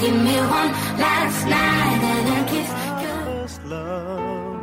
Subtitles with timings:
[0.00, 0.70] Give me one
[1.04, 2.70] last night and a kiss.
[3.64, 4.60] Love,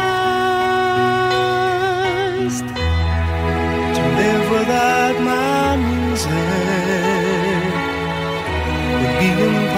[3.96, 5.51] To live without my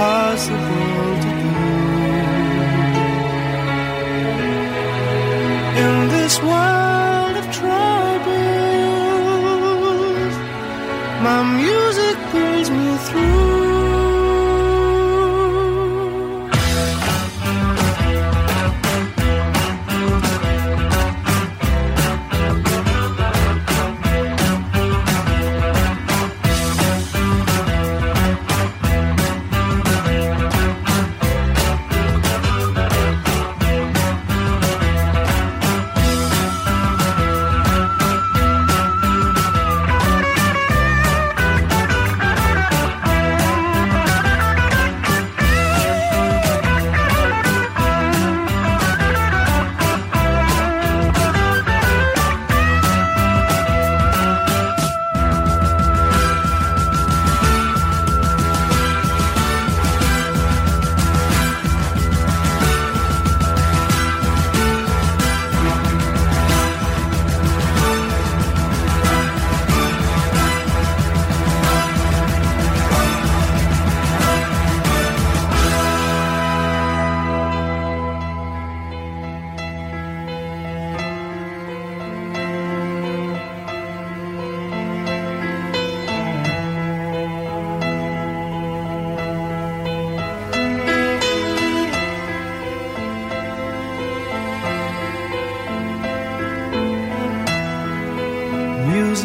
[0.05, 1.55] impossible to do.
[5.85, 8.35] In this world of troubles,
[11.27, 13.44] my music pulls me through.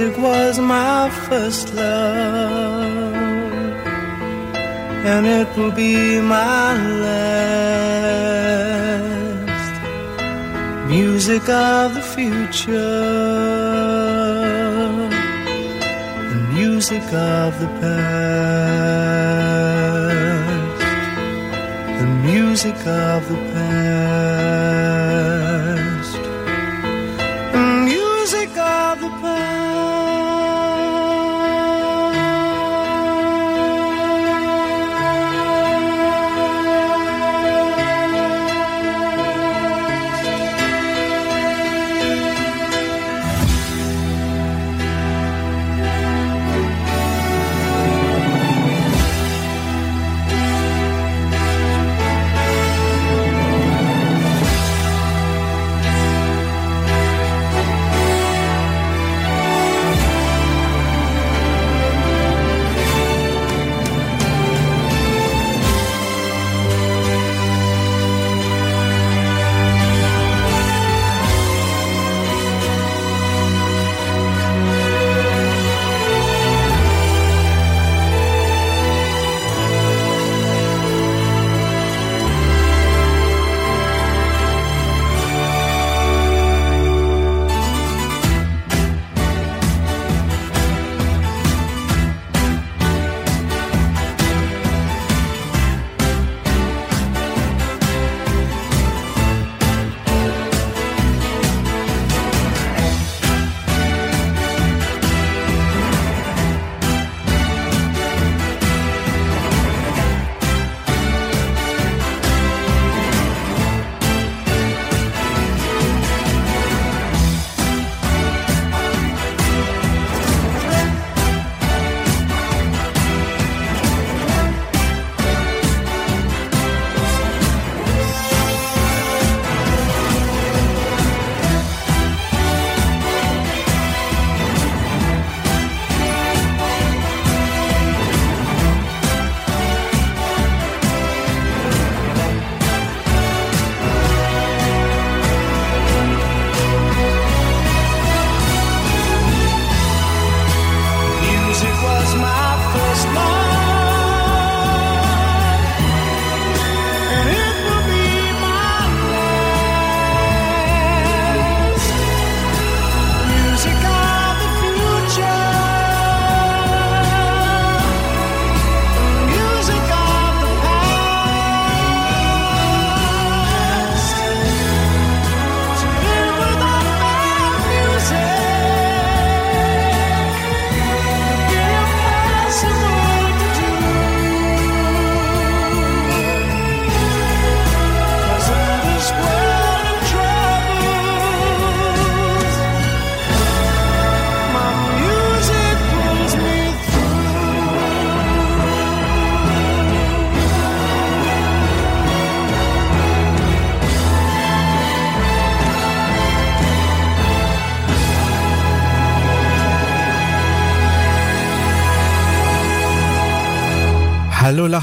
[0.09, 3.13] Music was my first love,
[5.05, 6.73] and it will be my
[7.05, 7.69] last.
[10.87, 12.79] Music of the future,
[16.31, 18.09] and music of the past,
[21.99, 24.38] and music of the past.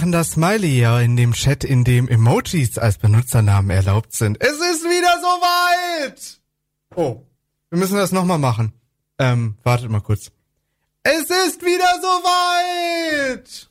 [0.07, 4.41] Hallo lachender Smiley, ja, in dem Chat, in dem Emojis als Benutzernamen erlaubt sind.
[4.41, 6.41] Es ist wieder soweit!
[6.95, 7.23] Oh,
[7.71, 8.73] wir müssen das nochmal machen.
[9.19, 10.31] Ähm, wartet mal kurz.
[11.03, 13.69] Es ist wieder soweit!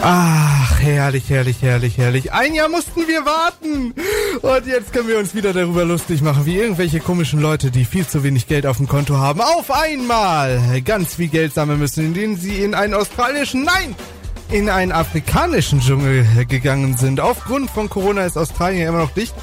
[0.00, 2.32] Ach, herrlich, herrlich, herrlich, herrlich.
[2.32, 3.94] Ein Jahr mussten wir warten.
[4.42, 8.06] Und jetzt können wir uns wieder darüber lustig machen, wie irgendwelche komischen Leute, die viel
[8.06, 12.36] zu wenig Geld auf dem Konto haben, auf einmal ganz viel Geld sammeln müssen, indem
[12.36, 13.94] sie in einen australischen, nein,
[14.50, 17.20] in einen afrikanischen Dschungel gegangen sind.
[17.20, 19.34] Aufgrund von Corona ist Australien immer noch dicht.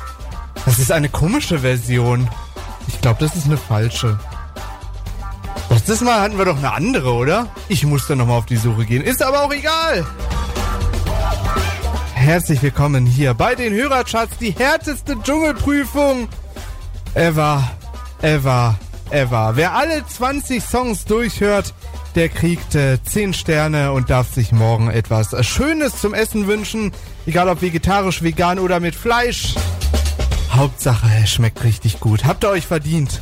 [0.66, 2.30] Das ist eine komische Version.
[2.88, 4.20] Ich glaube, das ist eine falsche.
[5.70, 7.48] Letztes Mal hatten wir doch eine andere, oder?
[7.70, 9.04] Ich musste nochmal auf die Suche gehen.
[9.04, 10.06] Ist aber auch egal.
[12.20, 14.38] Herzlich willkommen hier bei den Hörercharts.
[14.40, 16.28] Die härteste Dschungelprüfung
[17.16, 17.64] ever,
[18.22, 18.78] ever,
[19.10, 19.54] ever.
[19.56, 21.74] Wer alle 20 Songs durchhört,
[22.16, 26.92] der kriegt äh, 10 Sterne und darf sich morgen etwas Schönes zum Essen wünschen.
[27.26, 29.56] Egal ob vegetarisch, vegan oder mit Fleisch.
[30.52, 32.26] Hauptsache, es schmeckt richtig gut.
[32.26, 33.22] Habt ihr euch verdient.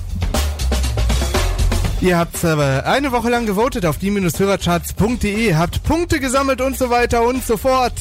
[2.02, 7.24] Ihr habt aber eine Woche lang gewotet auf die-hörercharts.de, habt Punkte gesammelt und so weiter
[7.24, 7.94] und so fort.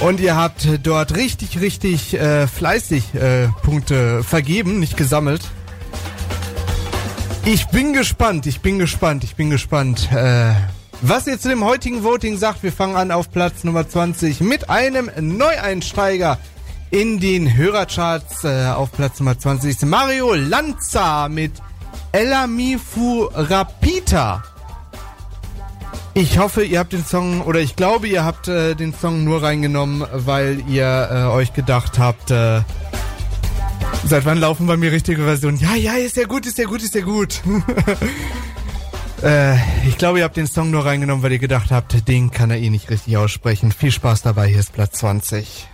[0.00, 5.42] Und ihr habt dort richtig, richtig äh, fleißig äh, Punkte vergeben, nicht gesammelt.
[7.44, 10.10] Ich bin gespannt, ich bin gespannt, ich bin gespannt.
[10.12, 10.52] Äh,
[11.00, 14.68] was ihr zu dem heutigen Voting sagt, wir fangen an auf Platz Nummer 20 mit
[14.68, 16.38] einem Neueinsteiger
[16.90, 18.44] in den Hörercharts.
[18.44, 21.52] Äh, auf Platz Nummer 20 ist Mario Lanza mit
[22.12, 24.42] Elamifu Rapita.
[26.18, 29.42] Ich hoffe, ihr habt den Song, oder ich glaube, ihr habt äh, den Song nur
[29.42, 32.62] reingenommen, weil ihr äh, euch gedacht habt, äh,
[34.02, 35.58] seit wann laufen bei mir richtige Versionen?
[35.58, 37.42] Ja, ja, ist ja gut, ist ja gut, ist ja gut.
[39.22, 42.50] äh, ich glaube, ihr habt den Song nur reingenommen, weil ihr gedacht habt, den kann
[42.50, 43.70] er eh nicht richtig aussprechen.
[43.70, 45.68] Viel Spaß dabei, hier ist Platz 20.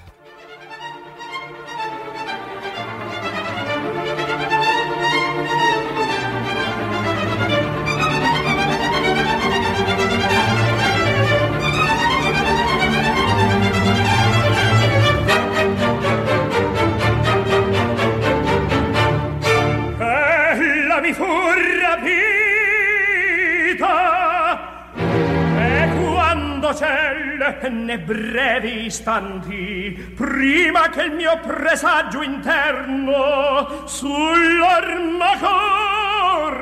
[28.92, 35.38] Istanti prima che il mio presagio interno sull'arma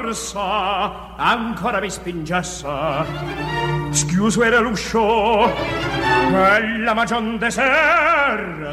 [0.00, 2.69] corsa ancora mi spingesse.
[3.90, 8.69] Schiuso era l'uscio e la magion deserta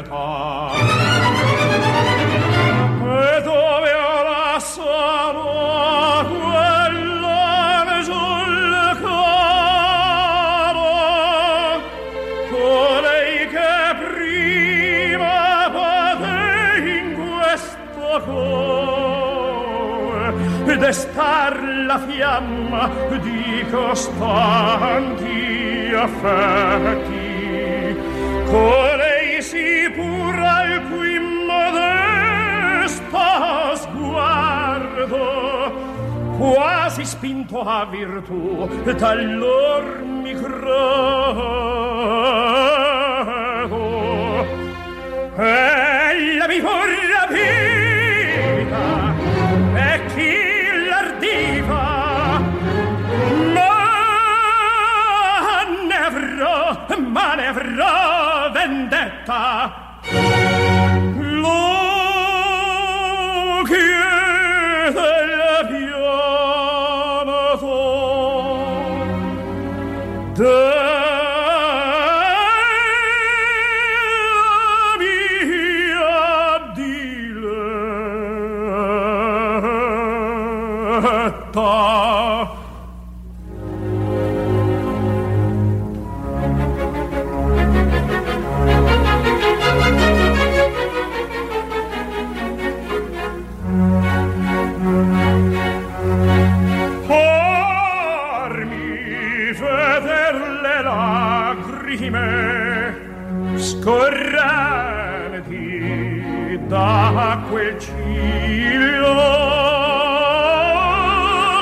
[20.78, 25.36] destar la fiamma di costanti
[25.94, 27.26] affetti.
[28.50, 31.18] Colei si pura al cui
[31.48, 32.16] modesta
[33.74, 35.28] sguardo
[36.38, 41.66] quasi spinto a virtù dall'or mi credo
[45.36, 47.67] ella mi fu rapita
[57.18, 59.77] umane avrò vendetta.
[103.80, 105.66] Scorrenti
[106.66, 109.14] da quel cielo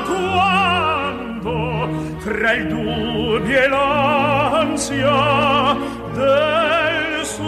[0.07, 1.89] quando
[2.25, 5.15] tra il dubbio e l'ansia
[6.15, 7.45] del subito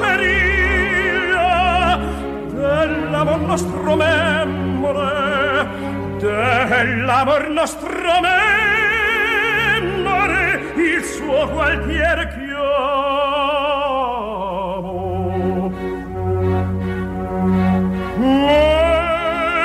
[0.00, 1.20] periglia
[2.50, 5.66] della nostro memore
[6.18, 8.41] dell'amor nostro memore
[11.02, 12.42] il suo gualtier chiamo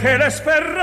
[0.00, 0.79] ángeles ferrados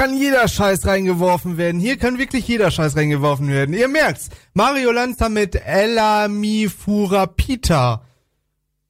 [0.00, 1.78] kann jeder Scheiß reingeworfen werden.
[1.78, 3.74] Hier kann wirklich jeder Scheiß reingeworfen werden.
[3.74, 4.30] Ihr merkt's.
[4.54, 8.02] Mario Lanza mit Ella Mifura Pita.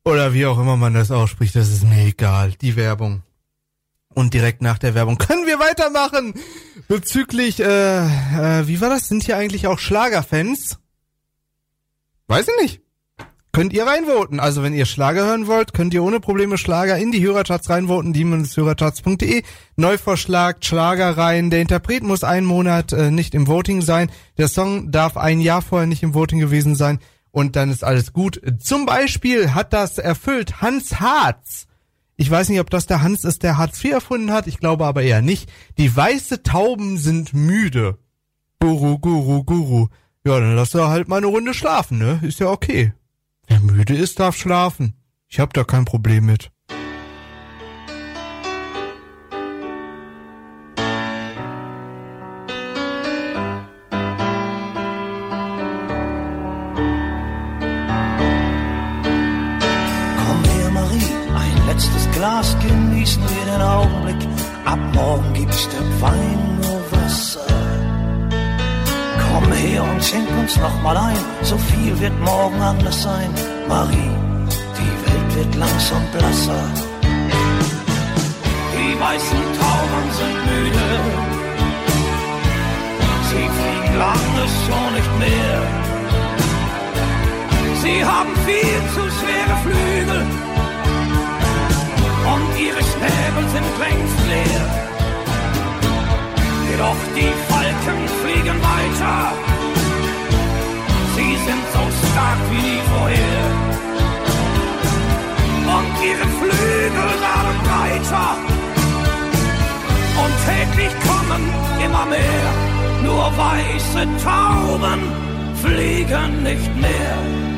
[0.04, 2.52] Oder wie auch immer man das ausspricht, das ist mir egal.
[2.60, 3.24] Die Werbung.
[4.14, 6.34] Und direkt nach der Werbung können wir weitermachen.
[6.86, 7.64] Bezüglich, äh,
[8.04, 9.08] äh, wie war das?
[9.08, 10.78] Sind hier eigentlich auch Schlagerfans?
[12.28, 12.82] Weiß ich nicht.
[13.60, 14.40] Könnt ihr reinvoten.
[14.40, 18.14] Also wenn ihr Schlager hören wollt, könnt ihr ohne Probleme Schlager in die Hörercharts reinvoten,
[18.14, 19.42] die-hörercharts.de.
[19.76, 21.50] Neuvorschlag, Schlager rein.
[21.50, 24.10] Der Interpret muss einen Monat äh, nicht im Voting sein.
[24.38, 27.00] Der Song darf ein Jahr vorher nicht im Voting gewesen sein.
[27.32, 28.40] Und dann ist alles gut.
[28.60, 31.66] Zum Beispiel hat das erfüllt Hans Harz.
[32.16, 34.46] Ich weiß nicht, ob das der Hans ist, der Hartz IV erfunden hat.
[34.46, 35.52] Ich glaube aber eher nicht.
[35.76, 37.98] Die weiße Tauben sind müde.
[38.58, 39.88] Guru, Guru, Guru.
[40.24, 42.20] Ja, dann lass er halt mal eine Runde schlafen, ne?
[42.22, 42.94] Ist ja okay.
[43.50, 44.94] Wer müde ist, darf schlafen.
[45.28, 46.52] Ich hab da kein Problem mit.
[46.68, 46.78] Komm
[60.44, 64.28] her, Marie, ein letztes Glas genießen wir den Augenblick.
[64.64, 66.79] Ab morgen gibt's der Wein nur.
[69.32, 73.30] Komm her und schenk uns noch mal ein, so viel wird morgen anders sein.
[73.68, 74.10] Marie,
[74.78, 76.64] die Welt wird langsam blasser.
[78.74, 80.88] Die weißen Tauben sind müde.
[83.28, 85.60] Sie fliegen lange schon nicht mehr.
[87.82, 90.22] Sie haben viel zu schwere Flügel
[92.32, 94.89] und ihre Schnäbel sind längst leer.
[96.70, 99.32] Jedoch die Falken fliegen weiter.
[101.16, 103.44] Sie sind so stark wie nie vorher.
[105.76, 108.30] Und ihre Flügel werden breiter.
[110.22, 111.42] Und täglich kommen
[111.84, 112.48] immer mehr.
[113.04, 115.00] Nur weiße Tauben
[115.62, 117.49] fliegen nicht mehr.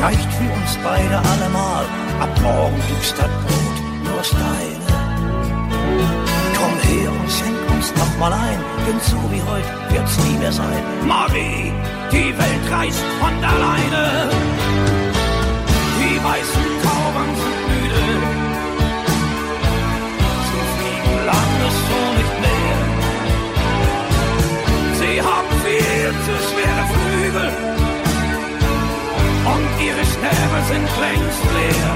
[0.00, 1.84] Reicht für uns beide allemal.
[2.20, 4.88] Ab morgen gibt's das Brot nur Steine.
[6.56, 10.52] Komm her und schenk uns noch mal ein, denn so wie heute wird's nie mehr
[10.52, 10.82] sein.
[11.06, 11.72] Marie,
[12.12, 14.30] die Welt reist von alleine.
[16.00, 17.57] Die weißen Tauben sind
[30.68, 31.94] sind längst leer.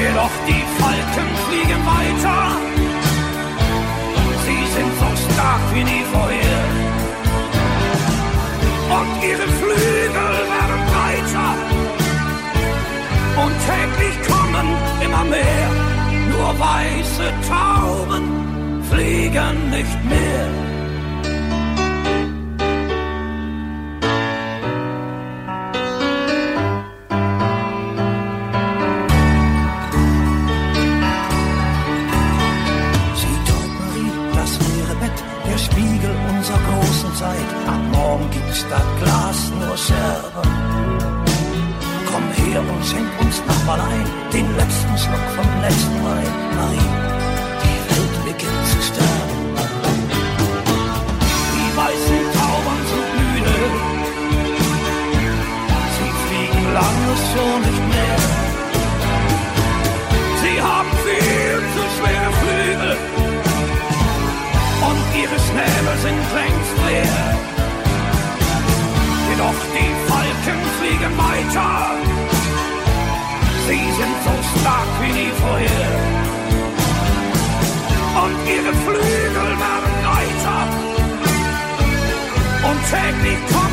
[0.00, 2.40] Jedoch die Falken fliegen weiter.
[4.44, 6.62] Sie sind so stark wie nie vorher.
[8.98, 11.50] Und ihre Flügel werden breiter.
[13.42, 14.68] Und täglich kommen
[15.04, 15.68] immer mehr.
[16.32, 18.24] Nur weiße Tauben
[18.90, 20.67] fliegen nicht mehr.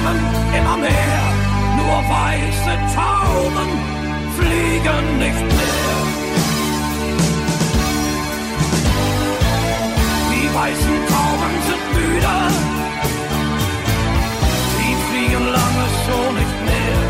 [0.05, 0.19] Kommen
[0.57, 1.23] immer mehr.
[1.77, 3.71] Nur weiße Tauben
[4.37, 5.97] fliegen nicht mehr.
[10.31, 12.37] Die weißen Tauben sind müde.
[14.73, 17.03] Sie fliegen lange schon nicht mehr.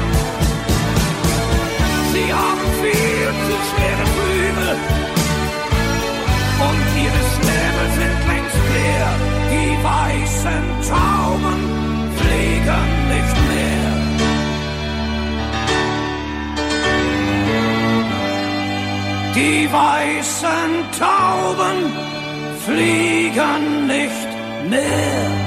[2.13, 4.75] Sie haben viel zu schwere Flügel.
[6.67, 9.11] Und ihre Schnäbel sind längst leer.
[9.51, 11.74] Die weißen Tauben
[12.35, 13.85] fliegen nicht mehr.
[19.35, 21.93] Die weißen Tauben
[22.65, 24.29] fliegen nicht
[24.69, 25.45] mehr.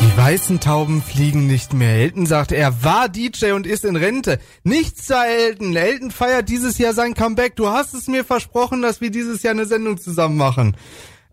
[0.00, 1.94] Die weißen Tauben fliegen nicht mehr.
[1.94, 4.38] Elton sagt, er war DJ und ist in Rente.
[4.62, 5.74] Nichts da, Elton.
[5.74, 7.56] Elton feiert dieses Jahr sein Comeback.
[7.56, 10.76] Du hast es mir versprochen, dass wir dieses Jahr eine Sendung zusammen machen.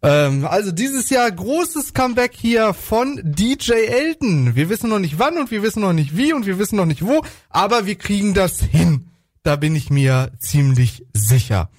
[0.06, 4.56] Ähm, also dieses Jahr großes Comeback hier von DJ Elton.
[4.56, 6.86] Wir wissen noch nicht wann und wir wissen noch nicht wie und wir wissen noch
[6.86, 9.08] nicht wo, aber wir kriegen das hin.
[9.42, 11.70] Da bin ich mir ziemlich sicher.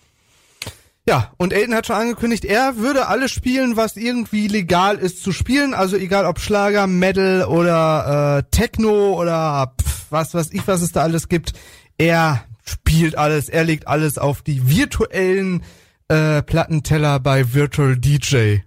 [1.09, 5.31] Ja, und Elton hat schon angekündigt, er würde alles spielen, was irgendwie legal ist zu
[5.31, 5.73] spielen.
[5.73, 10.91] Also egal ob Schlager, Metal oder äh, Techno oder pff, was weiß ich, was es
[10.91, 11.53] da alles gibt.
[11.97, 15.63] Er spielt alles, er legt alles auf die virtuellen
[16.09, 18.59] äh, Plattenteller bei Virtual DJ.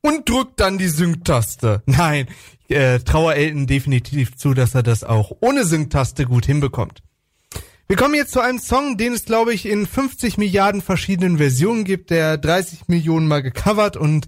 [0.00, 1.82] Und drückt dann die Sync-Taste.
[1.86, 2.28] Nein,
[2.68, 7.02] äh, Trauer Elton definitiv zu, dass er das auch ohne Sync-Taste gut hinbekommt.
[7.88, 11.84] Wir kommen jetzt zu einem Song, den es, glaube ich, in 50 Milliarden verschiedenen Versionen
[11.84, 14.26] gibt, der 30 Millionen Mal gecovert und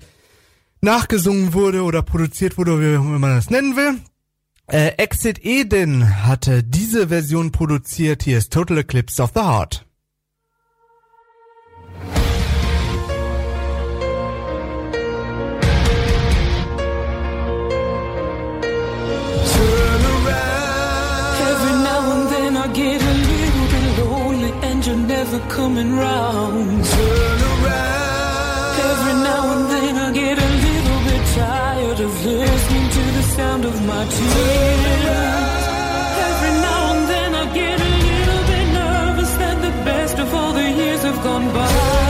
[0.81, 4.01] nachgesungen wurde oder produziert wurde, wie man das nennen will.
[4.67, 8.23] Äh, Exit Eden hatte diese Version produziert.
[8.23, 9.85] Hier ist Total Eclipse of the Heart.
[25.31, 26.85] Never coming round.
[26.85, 28.81] Turn around.
[28.91, 33.65] Every now and then I get a little bit tired of listening to the sound
[33.65, 35.65] of my tears.
[36.29, 40.53] Every now and then I get a little bit nervous that the best of all
[40.53, 42.10] the years have gone by.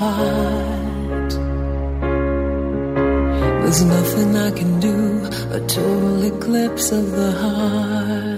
[0.00, 1.30] Apart.
[3.62, 5.26] There's nothing I can do.
[5.52, 8.29] A total eclipse of the heart.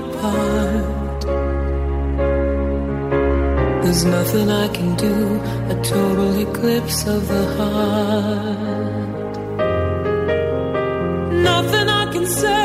[0.00, 1.20] Apart.
[3.82, 5.16] There's nothing I can do,
[5.74, 9.34] a total eclipse of the heart.
[11.50, 12.63] Nothing I can say,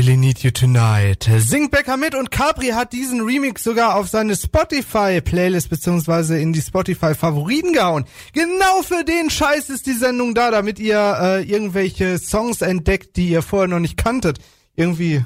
[0.00, 1.28] really need you tonight.
[1.38, 6.62] Singt Becker mit und Capri hat diesen Remix sogar auf seine Spotify-Playlist beziehungsweise in die
[6.62, 8.06] Spotify-Favoriten gehauen.
[8.32, 13.28] Genau für den Scheiß ist die Sendung da, damit ihr äh, irgendwelche Songs entdeckt, die
[13.28, 14.38] ihr vorher noch nicht kanntet.
[14.74, 15.22] Irgendwie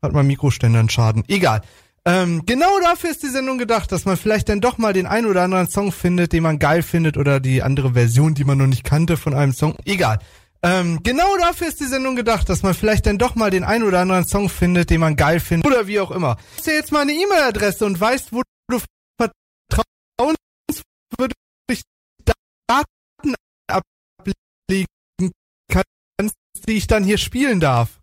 [0.00, 1.24] hat mein Mikroständer einen Schaden.
[1.28, 1.60] Egal.
[2.06, 5.26] Ähm, genau dafür ist die Sendung gedacht, dass man vielleicht dann doch mal den ein
[5.26, 8.66] oder anderen Song findet, den man geil findet oder die andere Version, die man noch
[8.66, 9.76] nicht kannte von einem Song.
[9.84, 10.18] Egal.
[10.64, 13.82] Ähm, genau dafür ist die Sendung gedacht, dass man vielleicht dann doch mal den ein
[13.82, 16.36] oder anderen Song findet, den man geil findet oder wie auch immer.
[16.36, 18.80] Du hast ja jetzt mal eine E-Mail-Adresse und weißt, wo du
[20.16, 21.82] vertrauenswürdig
[22.66, 23.34] Daten
[23.66, 24.86] ablegen
[25.68, 28.00] kannst, die ich dann hier spielen darf.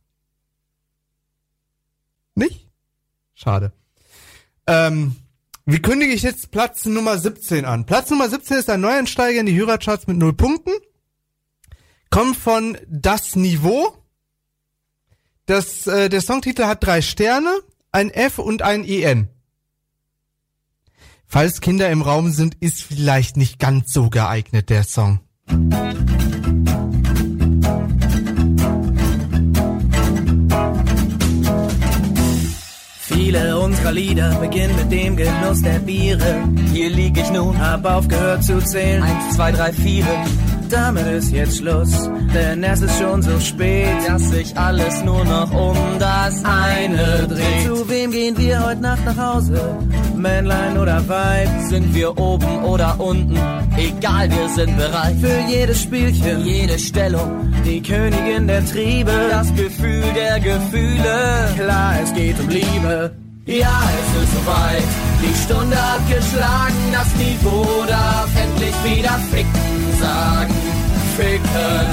[2.35, 2.67] Nicht?
[3.33, 3.71] Schade.
[4.67, 5.15] Ähm,
[5.65, 7.87] wie kündige ich jetzt Platz Nummer 17 an?
[7.87, 10.73] Platz Nummer 17 ist ein Neueinsteiger in die Hörercharts mit 0 Punkten.
[12.11, 13.95] Kommt von Das Niveau.
[15.45, 17.49] Das, äh, der Songtitel hat drei Sterne,
[17.93, 19.29] ein F und ein EN.
[21.25, 25.21] Falls Kinder im Raum sind, ist vielleicht nicht ganz so geeignet, der Song.
[32.99, 36.43] Viele unserer Lieder beginnen mit dem Genuss der Biere.
[36.73, 39.01] Hier lieg ich nun, hab aufgehört zu zählen.
[39.01, 40.05] Eins, zwei, drei, vier.
[40.71, 45.51] Damit ist jetzt Schluss, denn es ist schon so spät, dass sich alles nur noch
[45.51, 47.65] um das eine dreht.
[47.65, 49.77] Zu wem gehen wir heute Nacht nach Hause?
[50.15, 51.49] Männlein oder Weib?
[51.67, 53.37] Sind wir oben oder unten?
[53.77, 55.17] Egal, wir sind bereit.
[55.19, 61.49] Für jedes Spielchen, jede Stellung, die Königin der Triebe, das Gefühl der Gefühle.
[61.57, 63.11] Klar, es geht um Liebe.
[63.45, 64.83] Ja, es ist soweit.
[65.21, 70.55] Die Stunde hat geschlagen, das Niveau darf endlich wieder ficken sagen.
[71.17, 71.87] Ficken.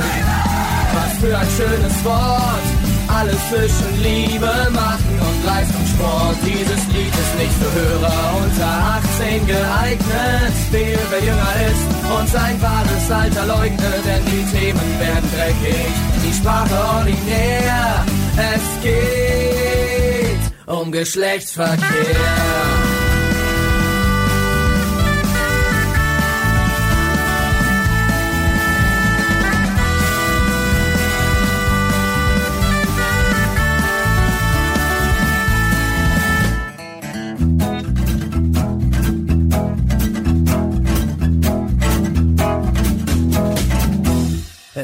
[0.94, 2.66] Was für ein schönes Wort.
[3.09, 6.37] Alles zwischen Liebe machen und Leistungssport.
[6.44, 8.73] Dieses Lied ist nicht für Hörer unter
[9.21, 10.55] 18 geeignet.
[10.71, 11.85] Fehl, wer jünger ist
[12.16, 15.92] und sein wahres Alter leugnet, denn die Themen werden dreckig.
[16.25, 18.05] Die Sprache ordinär.
[18.55, 22.78] Es geht um Geschlechtsverkehr.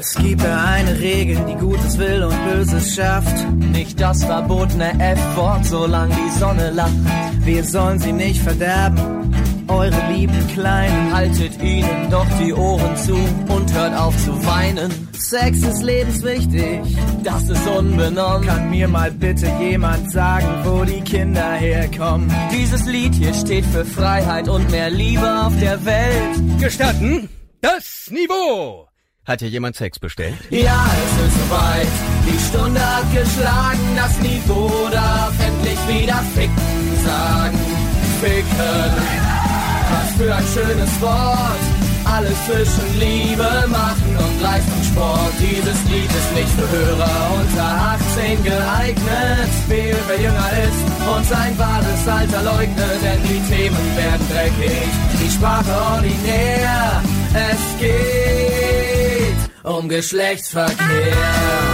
[0.06, 3.50] Es gibt da eine Regel, die Gutes will und Böses schafft.
[3.72, 6.92] Nicht das verbotene F-Wort, solange die Sonne lacht.
[7.38, 9.34] Wir sollen sie nicht verderben,
[9.66, 11.14] eure lieben Kleinen.
[11.14, 13.14] Haltet ihnen doch die Ohren zu
[13.48, 15.08] und hört auf zu weinen.
[15.18, 16.80] Sex ist lebenswichtig,
[17.22, 18.46] das ist unbenommen.
[18.46, 22.30] Kann mir mal bitte jemand sagen, wo die Kinder herkommen?
[22.52, 26.60] Dieses Lied hier steht für Freiheit und mehr Liebe auf der Welt.
[26.60, 27.30] Gestatten?
[27.62, 28.86] Das Niveau!
[29.26, 30.36] Hat hier jemand Sex bestellt?
[30.50, 31.88] Ja, es ist soweit.
[32.26, 37.58] Die Stunde hat geschlagen, das Niveau darf endlich wieder ficken sagen.
[38.20, 38.92] Ficken.
[39.92, 41.64] Was für ein schönes Wort.
[42.04, 45.32] Alles zwischen Liebe machen und Leistungssport.
[45.40, 49.50] Dieses Lied ist nicht für Hörer unter 18 geeignet.
[49.68, 50.82] Fehl, wer jünger ist
[51.16, 54.90] und sein wahres Alter leugnet, denn die Themen werden dreckig.
[55.22, 57.02] Die Sprache ordinär.
[57.32, 59.03] Es geht
[59.64, 61.73] um Geschlechtsverkehr.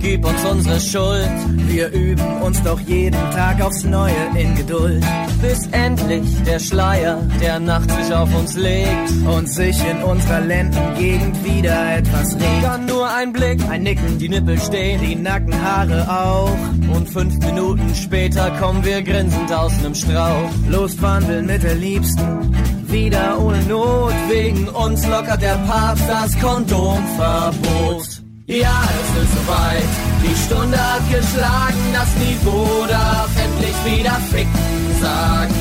[0.00, 1.30] Vergib uns unsere Schuld.
[1.68, 5.04] Wir üben uns doch jeden Tag aufs Neue in Geduld.
[5.42, 11.44] Bis endlich der Schleier der Nacht sich auf uns legt und sich in unserer Lendengegend
[11.44, 12.62] wieder etwas regt.
[12.62, 16.56] Dann nur ein Blick, ein Nicken, die Nippel stehen, die Nackenhaare auch.
[16.94, 20.50] Und fünf Minuten später kommen wir grinsend aus nem Strauch.
[20.70, 22.54] Loswandeln mit der Liebsten,
[22.86, 24.14] wieder ohne Not.
[24.30, 28.19] Wegen uns lockert der Papst das Kondomverbot.
[28.50, 29.92] Ja, es ist soweit.
[30.24, 35.54] Die Stunde hat geschlagen, das Niveau darf endlich wieder ficken sagen.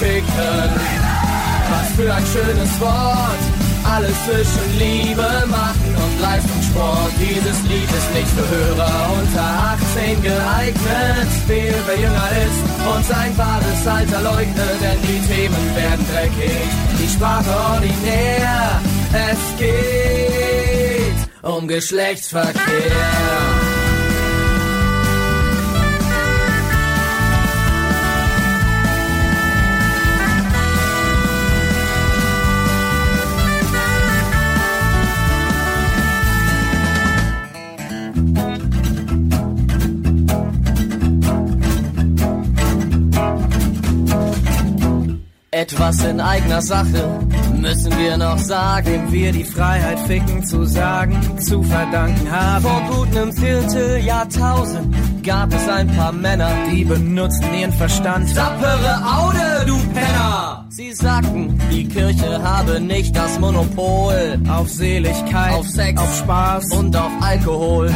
[0.00, 0.70] Ficken,
[1.68, 3.42] was für ein schönes Wort.
[3.84, 7.12] Alles zwischen Liebe machen und Leistungssport.
[7.20, 11.28] Dieses Lied ist nicht für Hörer unter 18 geeignet.
[11.46, 12.60] Wer, wer jünger ist
[12.96, 18.80] und sein wahres Alter leugnet, denn die Themen werden dreckig, die Sprache ordinär.
[19.12, 20.91] Es geht
[21.42, 23.61] um Geschlechtsverkehr.
[45.62, 47.20] Etwas in eigener Sache
[47.54, 52.64] müssen wir noch sagen, dem wir die Freiheit ficken zu sagen, zu verdanken haben.
[52.64, 54.92] Vor gut nem Vierteljahrtausend
[55.24, 58.28] gab es ein paar Männer, Die benutzten ihren Verstand.
[58.30, 60.66] Sappere Aude, du Penner!
[60.68, 66.64] Sie sagten, die Kirche habe nicht das Monopol Auf Seligkeit, auf Sex, auf Spaß.
[66.76, 67.88] und auf Alkohol.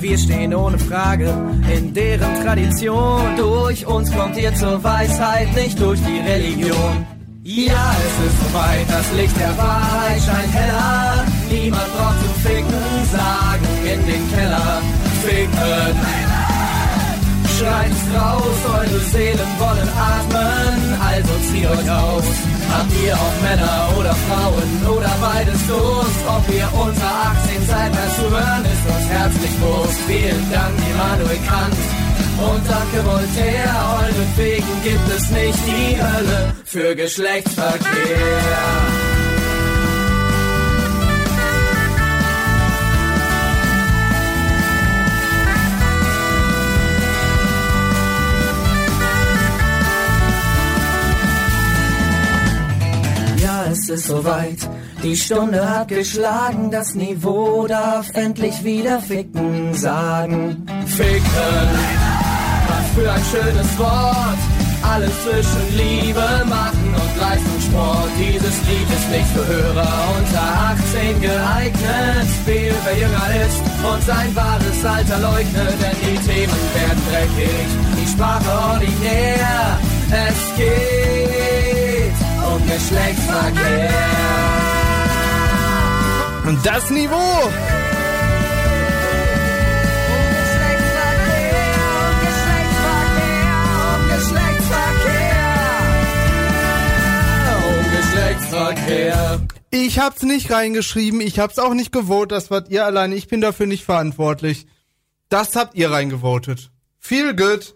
[0.00, 1.32] Wir stehen ohne Frage
[1.74, 3.36] in deren Tradition.
[3.36, 7.06] Durch uns kommt ihr zur Weisheit, nicht durch die Religion.
[7.42, 11.24] Ja, es ist soweit, das Licht der Wahrheit scheint heller.
[11.50, 12.74] Niemand braucht zu ficken,
[13.10, 14.82] sagen in den Keller.
[15.22, 16.27] Ficken.
[17.58, 22.22] Schreit es raus, eure Seelen wollen atmen, also zieht euch aus.
[22.70, 26.22] Habt ihr auch Männer oder Frauen oder beides Durst?
[26.28, 29.98] Ob ihr unter 18 seid, zu hören, ist uns herzlich bewusst.
[30.06, 31.74] Vielen Dank, Immanuel Kant.
[32.38, 39.07] Und danke Voltaire, euretwegen gibt es nicht die Hölle für Geschlechtsverkehr.
[53.88, 54.58] Es ist soweit.
[55.02, 60.66] Die Stunde hat geschlagen, das Niveau darf endlich wieder ficken sagen.
[60.86, 61.68] Ficken,
[62.68, 64.38] was für ein schönes Wort.
[64.82, 68.10] Alles zwischen Liebe machen und Leistungssport.
[68.18, 72.28] Dieses Lied ist nicht für Hörer unter 18 geeignet.
[72.46, 77.68] Wer, wer jünger ist und sein wahres Alter leugnet, denn die Themen werden dreckig.
[78.00, 79.78] Die Sprache ordinär.
[80.10, 81.87] Es geht
[82.54, 83.90] um Geschlechtsverkehr.
[86.46, 87.50] Und das Niveau.
[97.98, 99.40] Geschlechtsverkehr.
[99.70, 103.40] Ich hab's nicht reingeschrieben, ich hab's auch nicht gewotet, das wart ihr alleine, ich bin
[103.40, 104.66] dafür nicht verantwortlich.
[105.28, 106.70] Das habt ihr reingevotet.
[106.98, 107.74] Feel good.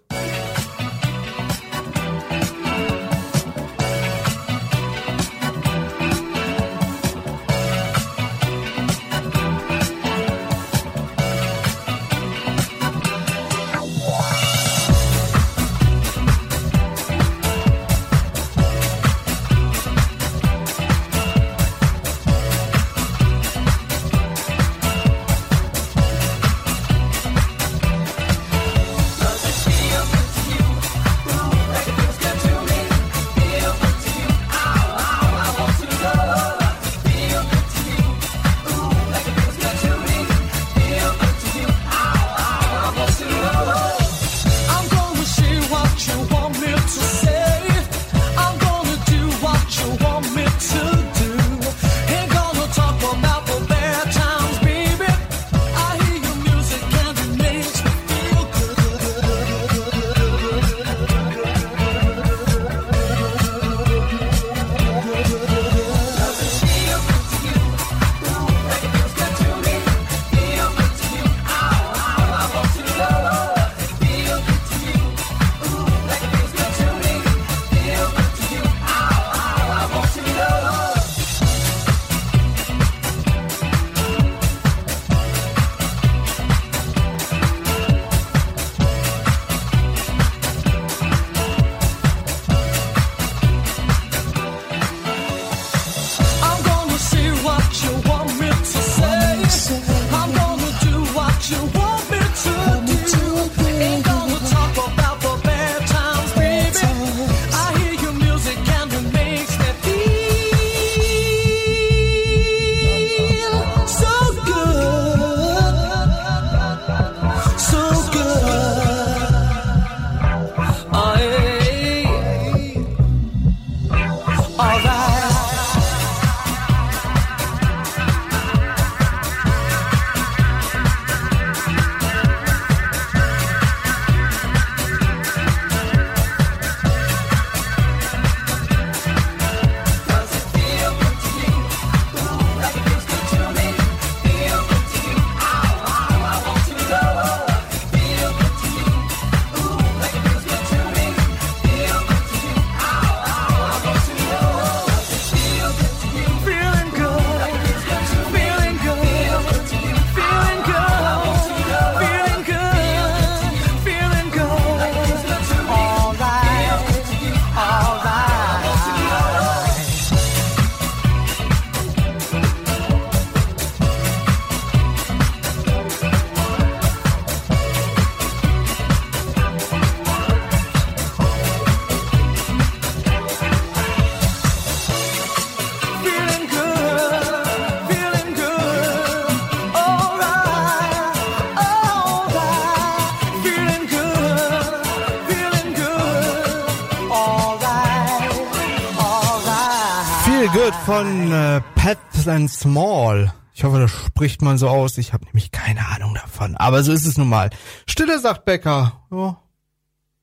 [200.63, 201.99] Gehört von äh, Pat
[202.29, 203.35] and Small.
[203.53, 204.97] Ich hoffe, das spricht man so aus.
[204.97, 206.55] Ich habe nämlich keine Ahnung davon.
[206.55, 207.51] Aber so ist es nun mal.
[207.85, 209.05] Stille, sagt Becker.
[209.11, 209.43] Ja,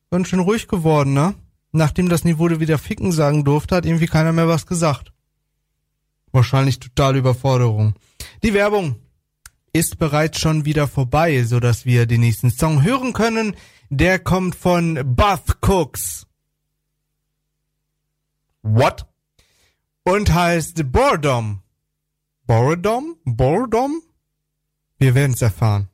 [0.09, 1.35] ganz schön ruhig geworden, ne?
[1.73, 5.11] Nachdem das Niveau wieder ficken sagen durfte, hat irgendwie keiner mehr was gesagt.
[6.31, 7.95] Wahrscheinlich totale Überforderung.
[8.41, 8.95] Die Werbung
[9.73, 13.57] ist bereits schon wieder vorbei, so dass wir den nächsten Song hören können.
[13.89, 16.27] Der kommt von Bath Cooks.
[18.61, 19.08] What?
[20.09, 21.61] Und heißt Boredom.
[22.47, 23.17] Boredom?
[23.25, 24.01] Boredom?
[24.97, 25.87] Wir werden es erfahren.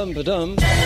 [0.00, 0.56] Boredom, boredom.
[0.56, 0.79] Ba-dum,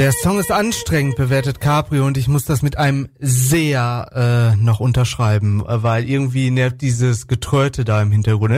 [0.00, 4.80] Der Song ist anstrengend, bewertet Caprio, und ich muss das mit einem sehr äh, noch
[4.80, 8.50] unterschreiben, äh, weil irgendwie nervt dieses Getröte da im Hintergrund.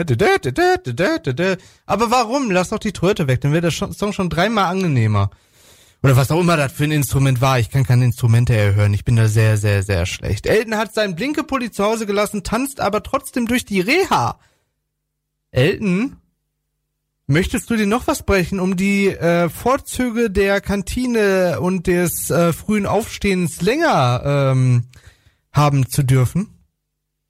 [1.36, 1.59] ne?
[1.84, 2.53] Aber warum?
[2.53, 5.30] Lass doch die Tröte weg, dann wäre der Song schon dreimal angenehmer.
[6.05, 7.59] Oder was auch immer das für ein Instrument war.
[7.59, 8.95] Ich kann keine Instrumente erhören.
[8.95, 10.47] Ich bin da sehr, sehr, sehr schlecht.
[10.47, 14.38] Elton hat seinen Blinkepulli zu Hause gelassen, tanzt aber trotzdem durch die Reha.
[15.51, 16.21] Elton?
[17.28, 22.52] Möchtest du dir noch was brechen, um die äh, Vorzüge der Kantine und des äh,
[22.52, 24.84] frühen Aufstehens länger ähm,
[25.52, 26.48] haben zu dürfen?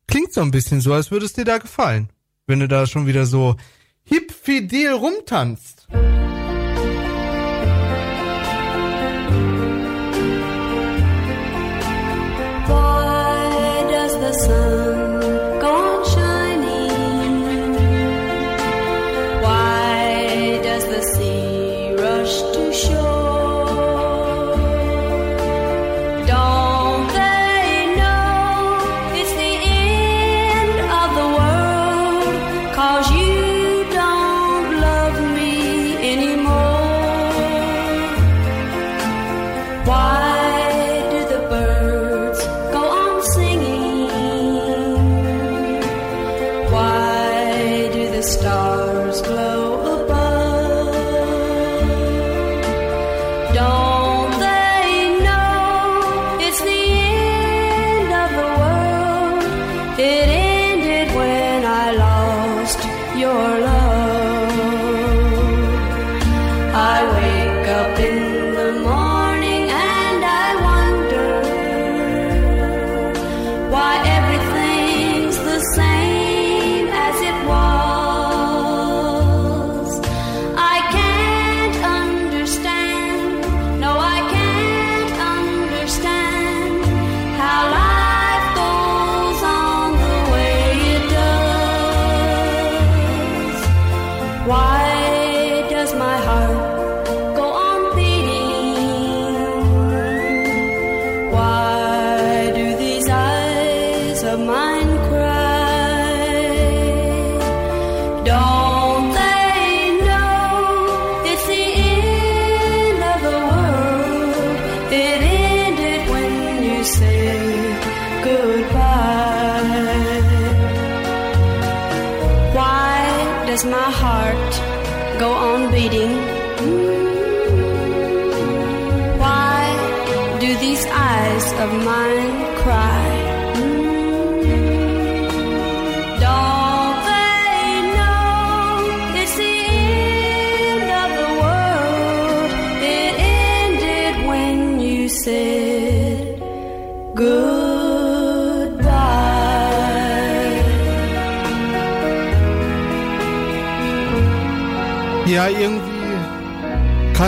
[0.08, 2.08] Klingt so ein bisschen so, als würde es dir da gefallen,
[2.46, 3.56] wenn du da schon wieder so
[4.02, 5.88] hip fidel rumtanzt.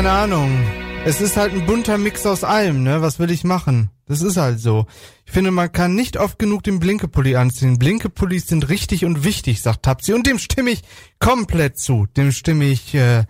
[0.05, 0.63] Keine Ahnung.
[1.07, 3.01] Es ist halt ein bunter Mix aus allem, ne?
[3.01, 3.89] Was will ich machen?
[4.05, 4.85] Das ist halt so.
[5.25, 7.79] Ich finde, man kann nicht oft genug den Blinkepulli anziehen.
[7.79, 10.13] Blinkepullis sind richtig und wichtig, sagt Tapsi.
[10.13, 10.83] Und dem stimme ich
[11.21, 12.05] komplett zu.
[12.19, 13.25] Dem stimme ich, äh,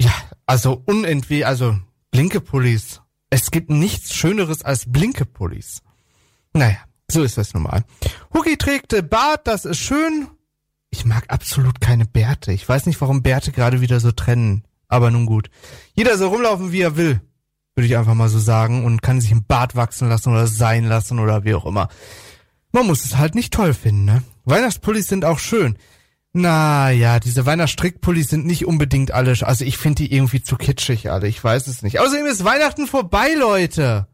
[0.00, 0.12] ja,
[0.46, 1.78] also unentweh, also
[2.10, 3.02] Blinkepullis.
[3.30, 5.84] Es gibt nichts Schöneres als Blinkepullis.
[6.54, 6.78] Naja,
[7.08, 7.84] so ist das normal.
[8.34, 10.26] Hugi trägt äh, Bart, das ist schön.
[10.90, 12.50] Ich mag absolut keine Bärte.
[12.52, 14.65] Ich weiß nicht, warum Bärte gerade wieder so trennen.
[14.88, 15.50] Aber nun gut.
[15.94, 17.20] Jeder soll rumlaufen, wie er will.
[17.74, 18.84] Würde ich einfach mal so sagen.
[18.84, 21.88] Und kann sich im Bart wachsen lassen oder sein lassen oder wie auch immer.
[22.72, 24.22] Man muss es halt nicht toll finden, ne?
[24.44, 25.76] Weihnachtspullis sind auch schön.
[26.32, 29.34] Na ja, diese Weihnachtsstrickpullis sind nicht unbedingt alle.
[29.40, 31.28] Also ich finde die irgendwie zu kitschig alle.
[31.28, 31.98] Ich weiß es nicht.
[31.98, 34.06] Außerdem ist Weihnachten vorbei, Leute.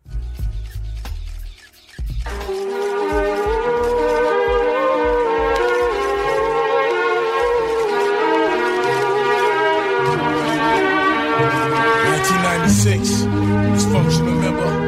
[12.84, 14.81] Dysfunctional member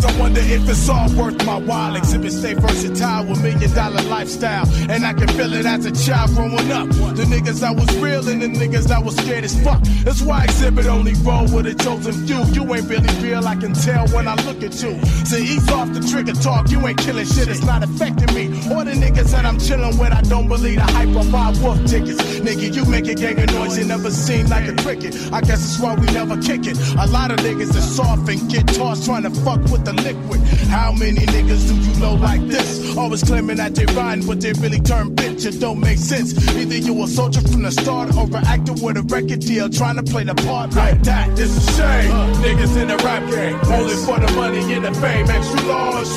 [0.00, 1.96] Sometimes I wonder if it's all worth my while.
[1.96, 4.66] Exhibit stay versatile with million dollar lifestyle.
[4.88, 6.88] And I can feel it as a child growing up.
[6.88, 9.82] The niggas I was real and the niggas I was scared as fuck.
[10.04, 12.44] That's why exhibit only roll with a chosen few.
[12.54, 15.00] You ain't really real, I can tell when I look at you.
[15.26, 18.46] So ease off the trigger talk, you ain't killing shit, it's not affecting me.
[18.72, 21.84] Or the niggas that I'm chilling with, I don't believe the hype of our wolf
[21.86, 22.20] tickets.
[22.40, 25.14] Nigga, you make a gang of noise, you never seem like a cricket.
[25.32, 26.78] I guess that's why we never kick it.
[26.98, 30.40] A lot of niggas are soft and get tossed trying to fuck with the liquid.
[30.68, 32.96] How many niggas do you know like this?
[32.96, 35.46] Always claiming that they riding, but they really turn bitch.
[35.46, 36.34] It don't make sense.
[36.56, 39.96] Either you a soldier from the start or an actor with a record deal trying
[39.96, 41.30] to play the part like that.
[41.38, 42.10] It's a shame.
[42.42, 45.28] Niggas in the rap game, only for the money and the fame.
[45.28, 46.08] Extra large.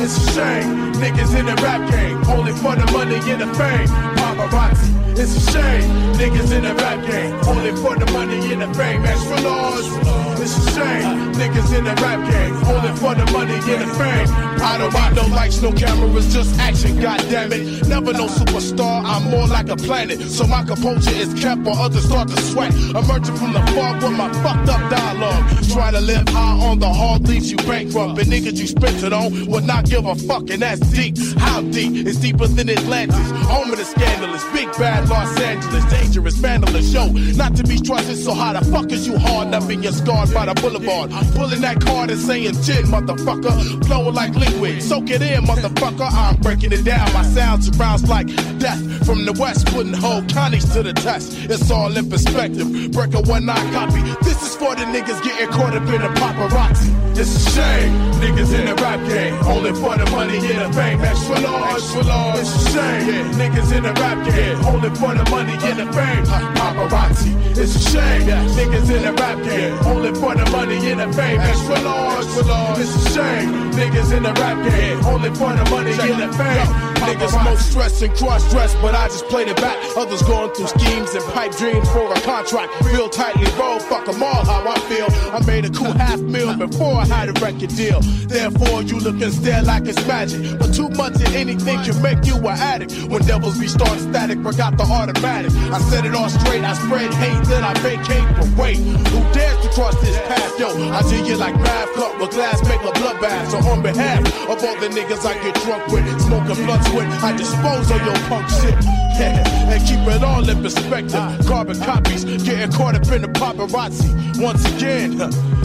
[0.00, 0.92] It's a shame.
[0.94, 3.88] Niggas in the rap game, only for the money and the fame.
[4.16, 5.00] Paparazzi.
[5.18, 5.90] It's a shame.
[6.14, 9.04] Niggas in the rap game, only for the money and the fame.
[9.04, 10.29] Extra large.
[10.42, 11.32] It's a shame.
[11.34, 14.28] Niggas in the rap game, only for the money and the fame.
[14.62, 17.00] I don't want no lights, no cameras, just action.
[17.00, 17.86] God damn it.
[17.88, 19.02] Never no superstar.
[19.04, 20.20] I'm more like a planet.
[20.22, 22.74] So my composure is kept while others start to sweat.
[22.74, 25.44] Emerging from the fog with my fucked up dialogue.
[25.72, 28.18] Try to live high on the hard leaves you bankrupt.
[28.18, 30.48] And niggas you spent it on would not give a fuck.
[30.50, 31.16] And that's deep.
[31.38, 32.06] How deep?
[32.06, 33.30] It's deeper than Atlantis.
[33.46, 34.44] Home of the scandalous.
[34.52, 35.84] Big bad Los Angeles.
[35.84, 36.92] Dangerous, vandalous.
[36.92, 38.16] Yo, not to be trusted.
[38.16, 41.10] So how the fuck is you hard up and you're scarred by the boulevard?
[41.34, 43.84] Pulling that card and saying shit, motherfucker.
[43.86, 44.82] Flowing like liquid.
[44.82, 46.08] Soak it in, motherfucker.
[46.10, 47.12] I'm breaking it down.
[47.12, 48.26] My sound surrounds like
[48.58, 48.80] death.
[49.06, 51.32] From the west, putting whole counties to the test.
[51.50, 52.92] It's all in perspective.
[52.92, 54.02] Break a one nine copy.
[54.22, 57.00] This is for the niggas getting caught up in the paparazzi.
[57.16, 57.92] It's a shame.
[58.20, 59.34] Niggas in the rap game.
[59.44, 61.00] Only for the money and the fame.
[61.00, 61.74] Extra large.
[61.74, 62.40] Extra large.
[62.40, 63.08] It's a shame.
[63.08, 63.32] Yeah.
[63.40, 64.64] Niggas in the rap game.
[64.64, 66.24] Only for the money and the fame.
[66.24, 67.32] Paparazzi.
[67.56, 68.28] It's a shame.
[68.28, 68.44] Yeah.
[68.56, 69.76] Niggas in the rap game.
[69.84, 71.40] Only for the money and the fame.
[71.40, 72.24] Extra large.
[72.24, 72.78] extra large.
[72.78, 73.70] It's a shame.
[73.72, 76.89] Niggas in the rap game, only for the money and the fame.
[77.00, 79.76] Niggas most stressed and cross dressed, but I just played it back.
[79.96, 82.72] Others going through schemes and pipe dreams for a contract.
[82.84, 85.08] Real tightly rolled, fuck 'em all how I feel.
[85.32, 88.00] I made a cool half meal before I had a record deal.
[88.28, 90.58] Therefore, you look stare like it's magic.
[90.58, 92.92] But too much of anything can make you an addict.
[93.08, 95.52] When devils be starting static, forgot the automatic.
[95.72, 98.26] I set it all straight, I spread hate, then I vacate.
[98.36, 100.58] But wait, who dares to cross this path?
[100.58, 103.50] Yo, I do you like math, cup with glass, make a bloodbath.
[103.50, 107.90] So on behalf of all the niggas I get drunk with, smoking blunts I dispose
[107.90, 108.76] of your punk shit.
[109.70, 111.46] And keep it all in perspective.
[111.46, 114.08] Carbon copies, getting caught up in the paparazzi.
[114.40, 115.12] Once again,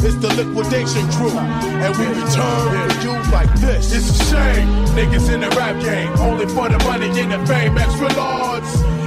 [0.03, 1.31] it's the liquidation crew.
[1.31, 3.95] And we return to you like this.
[3.95, 7.77] It's a shame, niggas in the rap game, only for the money and the fame,
[7.77, 8.63] extra large.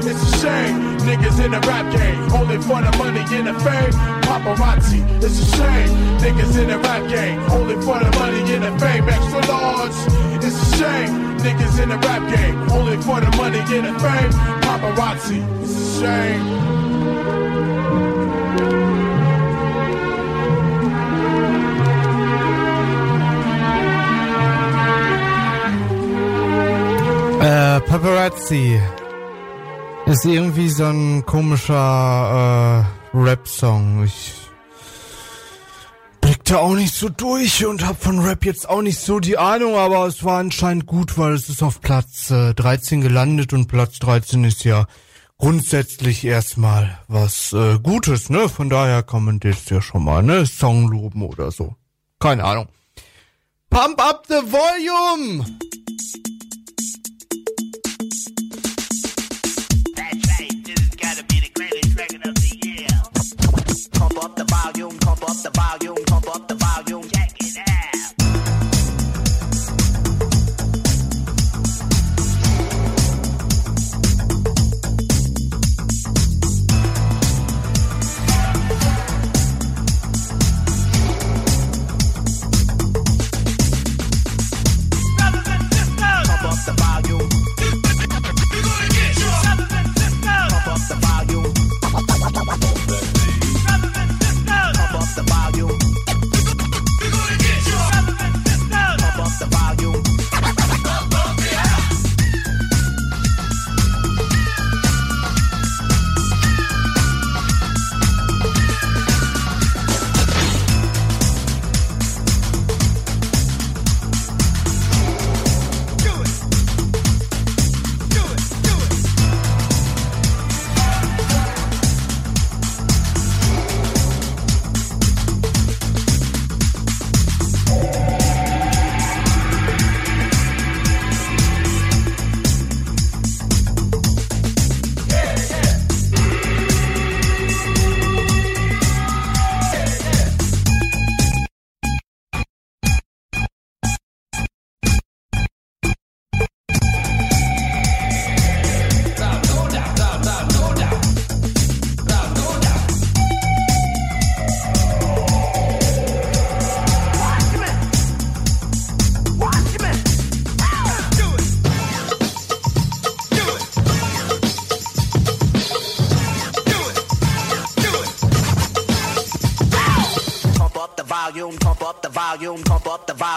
[0.09, 3.93] It's a shame, niggas in the rap game, only for the money and the fame,
[4.25, 5.05] paparazzi.
[5.23, 5.91] It's a shame,
[6.25, 9.93] niggas in the rap game, only for the money and the fame, extra large.
[10.43, 14.33] It's a shame, niggas in the rap game, only for the money and the fame,
[14.63, 15.63] paparazzi.
[15.63, 16.69] It's a shame.
[27.41, 28.81] Äh, Paparazzi.
[30.07, 32.85] Ist irgendwie so ein komischer
[33.15, 34.05] äh, Rap-Song.
[34.05, 34.38] Ich
[36.51, 39.75] da auch nicht so durch und hab von Rap jetzt auch nicht so die Ahnung,
[39.77, 43.99] aber es war anscheinend gut, weil es ist auf Platz äh, 13 gelandet und Platz
[43.99, 44.87] 13 ist ja
[45.37, 48.49] grundsätzlich erstmal was äh, Gutes, ne?
[48.49, 50.47] Von daher kann man das ja schon mal, ne?
[50.47, 51.75] Song loben oder so.
[52.19, 52.69] Keine Ahnung.
[53.69, 55.45] Pump up the volume!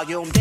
[0.04, 0.41] Volume.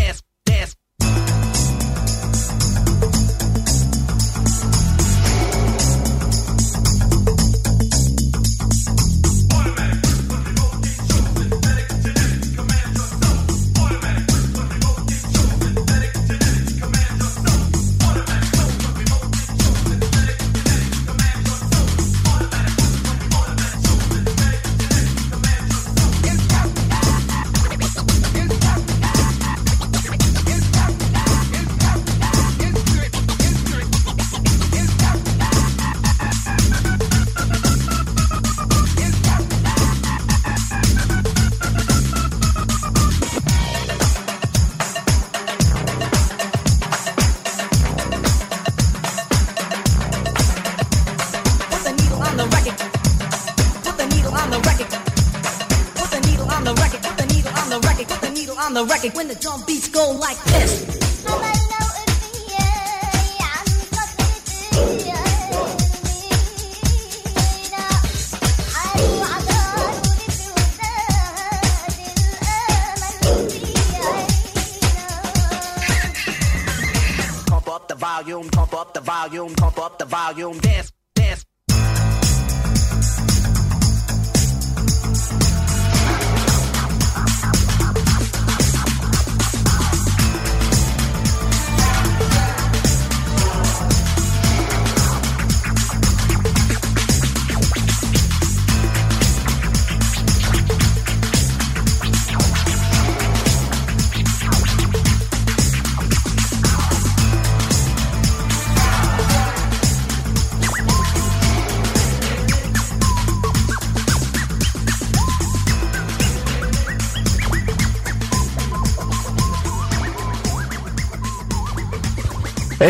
[78.30, 80.92] Volume, pump up the volume, pump up the volume, dance,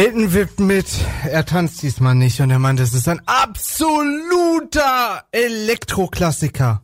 [0.00, 0.86] Elton wippt mit,
[1.24, 6.82] er tanzt diesmal nicht und er meint, es ist ein absoluter Elektroklassiker.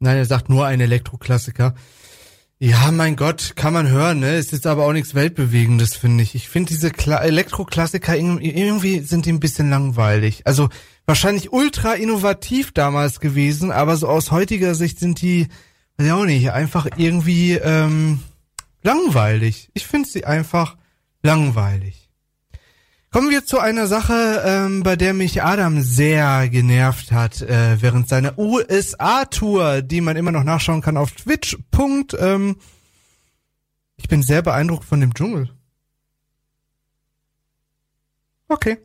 [0.00, 1.76] Nein, er sagt nur ein Elektroklassiker.
[2.58, 4.34] Ja, mein Gott, kann man hören, ne?
[4.34, 6.34] Es ist aber auch nichts Weltbewegendes, finde ich.
[6.34, 10.44] Ich finde diese Kla Elektroklassiker irgendwie sind die ein bisschen langweilig.
[10.44, 10.68] Also
[11.06, 15.46] wahrscheinlich ultra innovativ damals gewesen, aber so aus heutiger Sicht sind die,
[15.96, 18.18] weiß ich auch nicht, einfach irgendwie ähm,
[18.82, 19.70] langweilig.
[19.74, 20.76] Ich finde sie einfach
[21.22, 22.07] langweilig.
[23.10, 28.06] Kommen wir zu einer Sache, ähm, bei der mich Adam sehr genervt hat äh, während
[28.06, 31.56] seiner USA-Tour, die man immer noch nachschauen kann auf Twitch.
[31.70, 32.56] Punkt, ähm,
[33.96, 35.48] ich bin sehr beeindruckt von dem Dschungel.
[38.48, 38.78] Okay.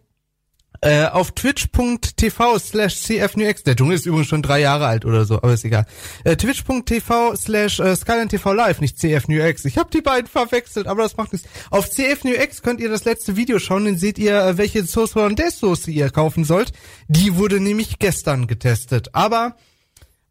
[0.84, 3.64] Äh, auf twitch.tv slash cfnewx.
[3.64, 5.86] Der Dschungel ist übrigens schon drei Jahre alt oder so, aber ist egal.
[6.26, 7.96] Äh, twitch.tv slash äh,
[8.28, 9.64] TV Live, nicht cfnewx.
[9.64, 11.48] Ich habe die beiden verwechselt, aber das macht nichts.
[11.70, 15.60] Auf cfnewx könnt ihr das letzte Video schauen, dann seht ihr, äh, welche Sauce Hollandaise
[15.60, 16.74] Soße ihr kaufen sollt.
[17.08, 19.16] Die wurde nämlich gestern getestet.
[19.16, 19.56] Aber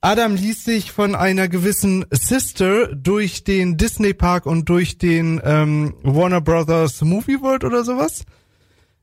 [0.02, 5.94] Adam ließ sich von einer gewissen Sister durch den Disney Park und durch den ähm,
[6.02, 8.26] Warner Brothers Movie World oder sowas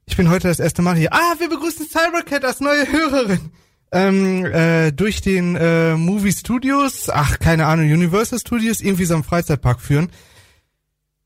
[0.10, 1.14] ich bin heute das erste Mal hier.
[1.14, 3.52] Ah, wir begrüßen Cybercat als neue Hörerin.
[3.92, 9.24] Ähm, äh, durch den äh, Movie Studios, ach, keine Ahnung, Universal Studios, irgendwie so einen
[9.24, 10.12] Freizeitpark führen.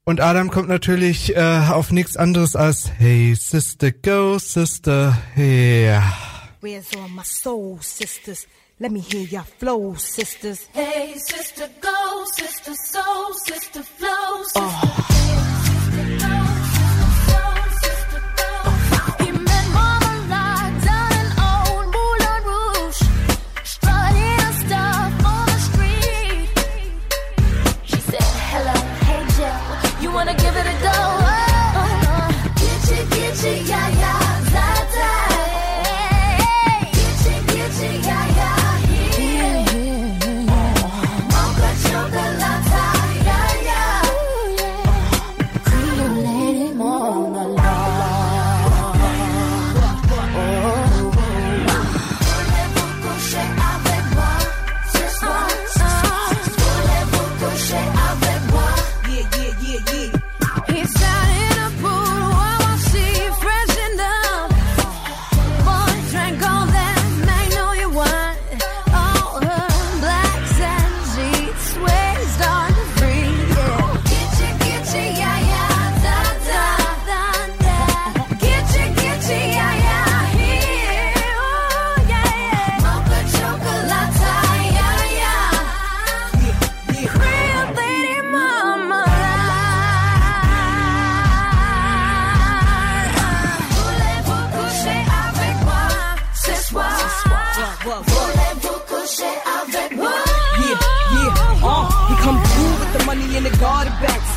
[0.06, 6.04] Und Adam kommt natürlich äh, auf nichts anderes als Hey Sister, go Sister, yeah.
[6.62, 8.48] Where's all my soul sisters?
[8.80, 10.68] Let me hear your flow, sisters.
[10.74, 15.14] Hey, sister, go, sister, soul, sister, flow, sister.
[15.14, 15.63] He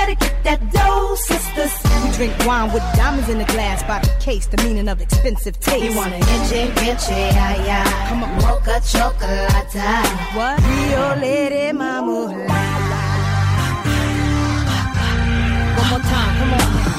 [0.00, 1.72] better get that dough, sisters.
[2.02, 5.58] we drink wine with diamonds in the glass by the case, the meaning of expensive
[5.60, 5.84] taste.
[5.84, 8.08] You wanna inche, inche, yeah, yeah.
[8.08, 8.30] Come on.
[8.42, 9.74] Mocha chocolate.
[10.36, 10.56] What?
[10.68, 12.18] Rio Lady Mama.
[15.80, 16.89] One more time, come on.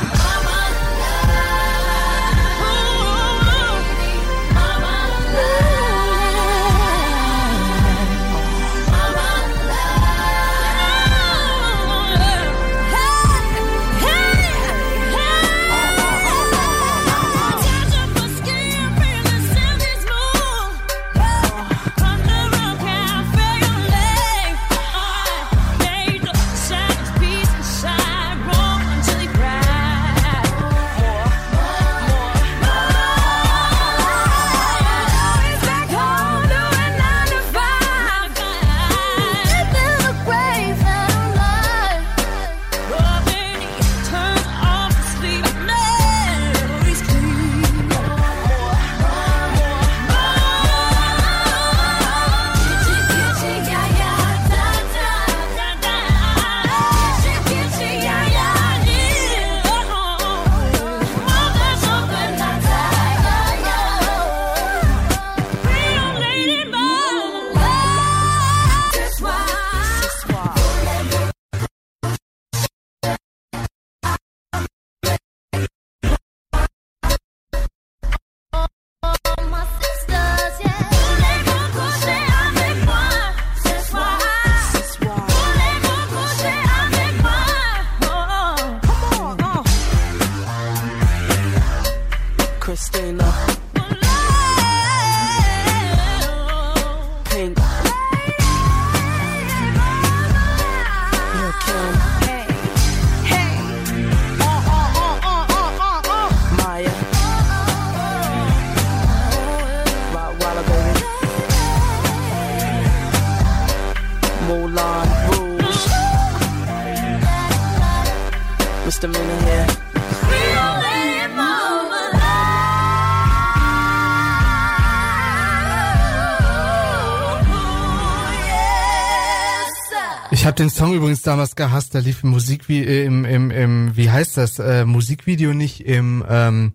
[131.32, 131.96] Damals gehasst.
[131.96, 136.24] Da lief im Musikvideo, äh, im, im, im, wie heißt das, äh, Musikvideo nicht im
[136.30, 136.74] ähm,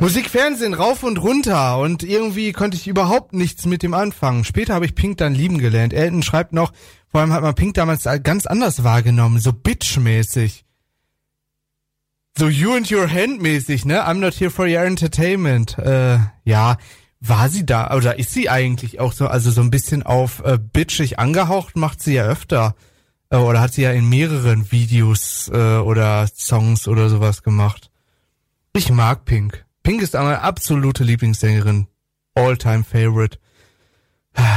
[0.00, 4.44] Musikfernsehen rauf und runter und irgendwie konnte ich überhaupt nichts mit dem anfangen.
[4.44, 5.92] Später habe ich Pink dann lieben gelernt.
[5.92, 6.72] Elton schreibt noch,
[7.08, 10.64] vor allem hat man Pink damals ganz anders wahrgenommen, so bitch-mäßig.
[12.38, 14.06] So You and Your Hand mäßig, ne?
[14.06, 15.76] I'm not here for your entertainment.
[15.78, 16.78] Äh, ja,
[17.20, 20.58] war sie da oder ist sie eigentlich auch so, also so ein bisschen auf äh,
[20.58, 22.74] bitchig angehaucht, macht sie ja öfter.
[23.32, 27.90] Äh, oder hat sie ja in mehreren Videos äh, oder Songs oder sowas gemacht.
[28.74, 29.64] Ich mag Pink.
[29.82, 31.88] Pink ist meine absolute Lieblingssängerin.
[32.34, 33.38] All-time favorite.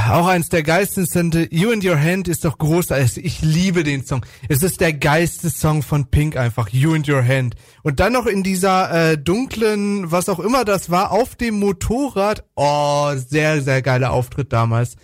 [0.10, 1.06] Auch eins der geilsten
[1.52, 3.26] You and Your Hand ist doch großartig.
[3.26, 4.26] Ich liebe den Song.
[4.48, 6.70] Es ist der geilste Song von Pink einfach.
[6.70, 7.56] You and Your Hand.
[7.84, 12.46] Und dann noch in dieser äh, dunklen, was auch immer das war, auf dem Motorrad.
[12.56, 14.96] Oh, sehr, sehr geiler Auftritt damals.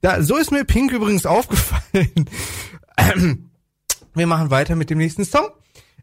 [0.00, 2.28] Da, so ist mir Pink übrigens aufgefallen.
[4.14, 5.48] Wir machen weiter mit dem nächsten Song.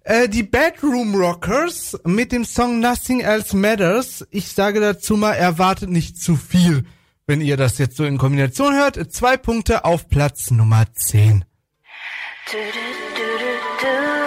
[0.04, 4.26] Äh, die Bedroom Rockers mit dem Song Nothing Else Matters.
[4.32, 6.86] Ich sage dazu mal, erwartet nicht zu viel.
[7.26, 11.46] Wenn ihr das jetzt so in Kombination hört, zwei Punkte auf Platz Nummer 10.
[12.52, 14.23] Do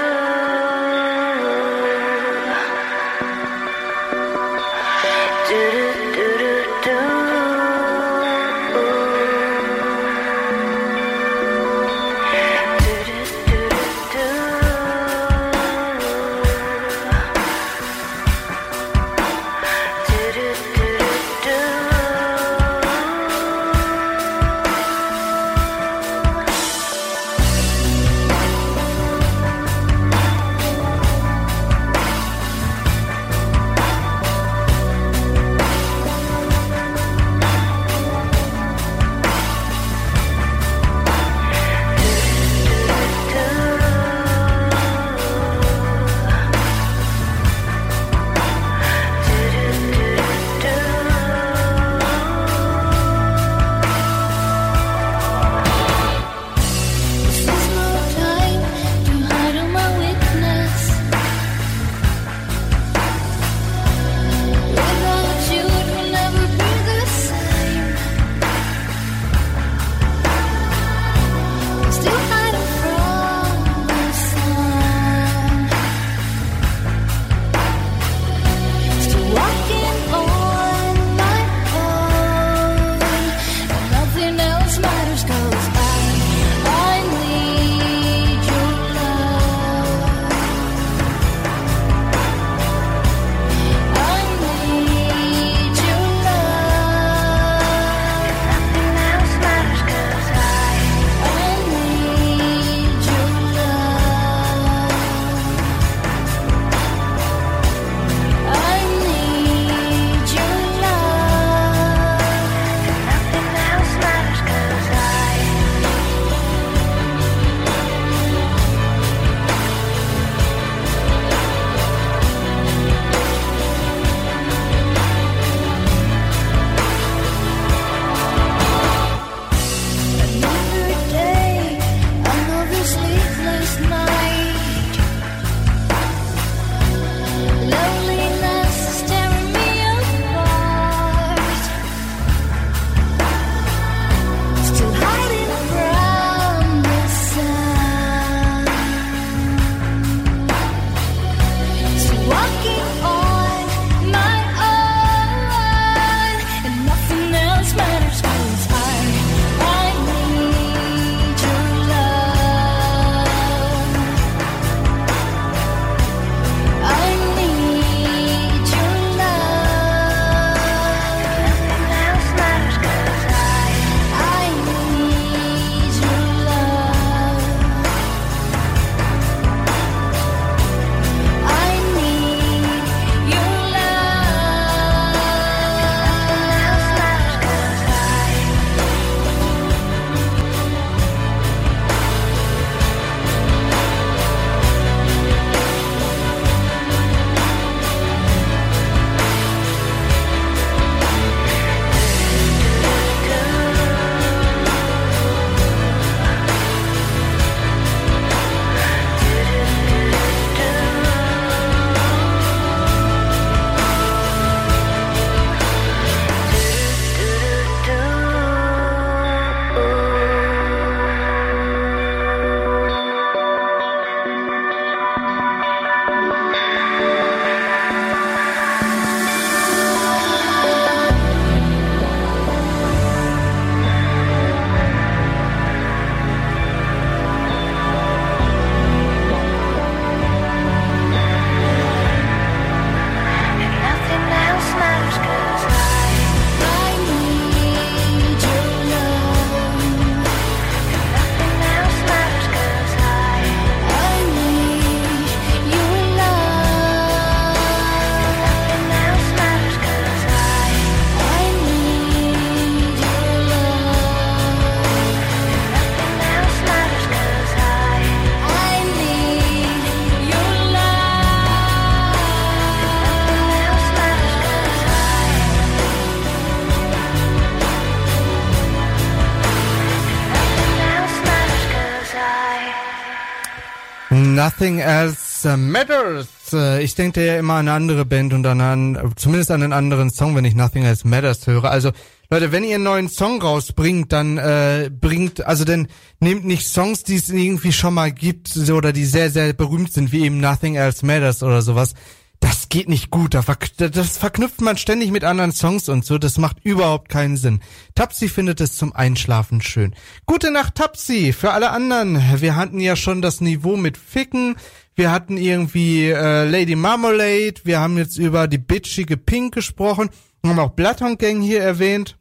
[284.59, 286.29] Nothing else matters.
[286.51, 289.75] Äh, Ich denke ja immer an eine andere Band und an, an zumindest an einen
[289.75, 291.71] anderen Song, wenn ich Nothing else matters höre.
[291.71, 291.91] Also
[292.31, 295.89] Leute, wenn ihr einen neuen Song rausbringt, dann äh, bringt, also dann
[296.21, 299.93] nehmt nicht Songs, die es irgendwie schon mal gibt, so, oder die sehr, sehr berühmt
[299.93, 301.93] sind, wie eben Nothing Else Matters oder sowas.
[302.41, 303.35] Das geht nicht gut.
[303.35, 306.19] Das verknüpft man ständig mit anderen Songs und so.
[306.19, 307.61] Das macht überhaupt keinen Sinn.
[307.95, 309.95] Tapsi findet es zum Einschlafen schön.
[310.27, 311.33] Gute Nacht, Tapsi.
[311.33, 312.41] Für alle anderen.
[312.41, 314.57] Wir hatten ja schon das Niveau mit Ficken.
[314.95, 317.55] Wir hatten irgendwie äh, Lady Marmalade.
[317.65, 320.11] Wir haben jetzt über die bitchige Pink gesprochen.
[320.43, 322.19] Wir haben auch Bloodhound Gang hier erwähnt.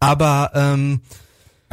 [0.00, 1.00] Aber ähm,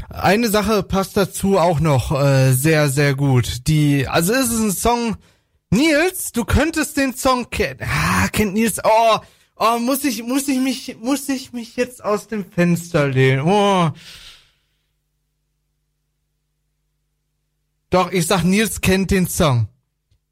[0.09, 3.67] eine Sache passt dazu auch noch äh, sehr, sehr gut.
[3.67, 5.17] Die, also es ist ein Song.
[5.71, 7.79] Nils, du könntest den Song kennen.
[7.81, 8.79] Ah, kennt Nils.
[8.83, 9.19] Oh,
[9.55, 13.41] oh, muss ich, muss ich mich, muss ich mich jetzt aus dem Fenster lehnen.
[13.47, 13.91] Oh.
[17.89, 19.69] Doch, ich sag, Nils kennt den Song.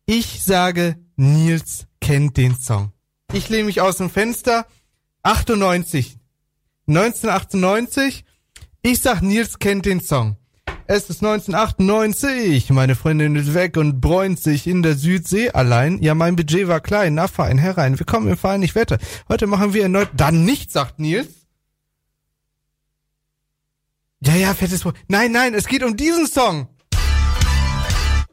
[0.06, 2.92] Ich sage, Nils kennt den Song.
[3.32, 4.66] Ich lehne mich aus dem Fenster.
[5.24, 6.18] 98.
[6.88, 8.26] 1998.
[8.82, 10.39] Ich sag, Nils kennt den Song.
[10.92, 12.72] Es ist 1998.
[12.72, 16.02] Meine Freundin ist weg und bräunt sich in der Südsee allein.
[16.02, 17.14] Ja, mein Budget war klein.
[17.14, 18.00] Na, fein, herein.
[18.00, 18.98] Willkommen im Verein, ich wette.
[19.28, 21.28] Heute machen wir erneut dann nicht, sagt Nils.
[24.22, 26.70] Ja, ja, fettes Pro Nein, nein, es geht um diesen Song.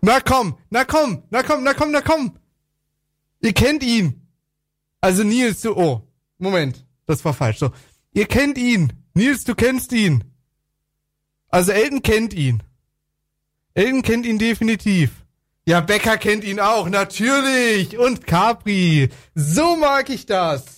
[0.00, 2.38] Na komm, na komm, na komm, na komm, na komm.
[3.42, 4.30] Ihr kennt ihn.
[5.02, 7.58] Also Nils, du, oh, Moment, das war falsch.
[7.58, 7.70] So,
[8.14, 8.94] ihr kennt ihn.
[9.12, 10.24] Nils, du kennst ihn.
[11.56, 12.62] Also Elton kennt ihn.
[13.72, 15.24] Elton kennt ihn definitiv.
[15.64, 17.96] Ja, Becker kennt ihn auch, natürlich.
[17.96, 19.08] Und Capri.
[19.34, 20.75] So mag ich das.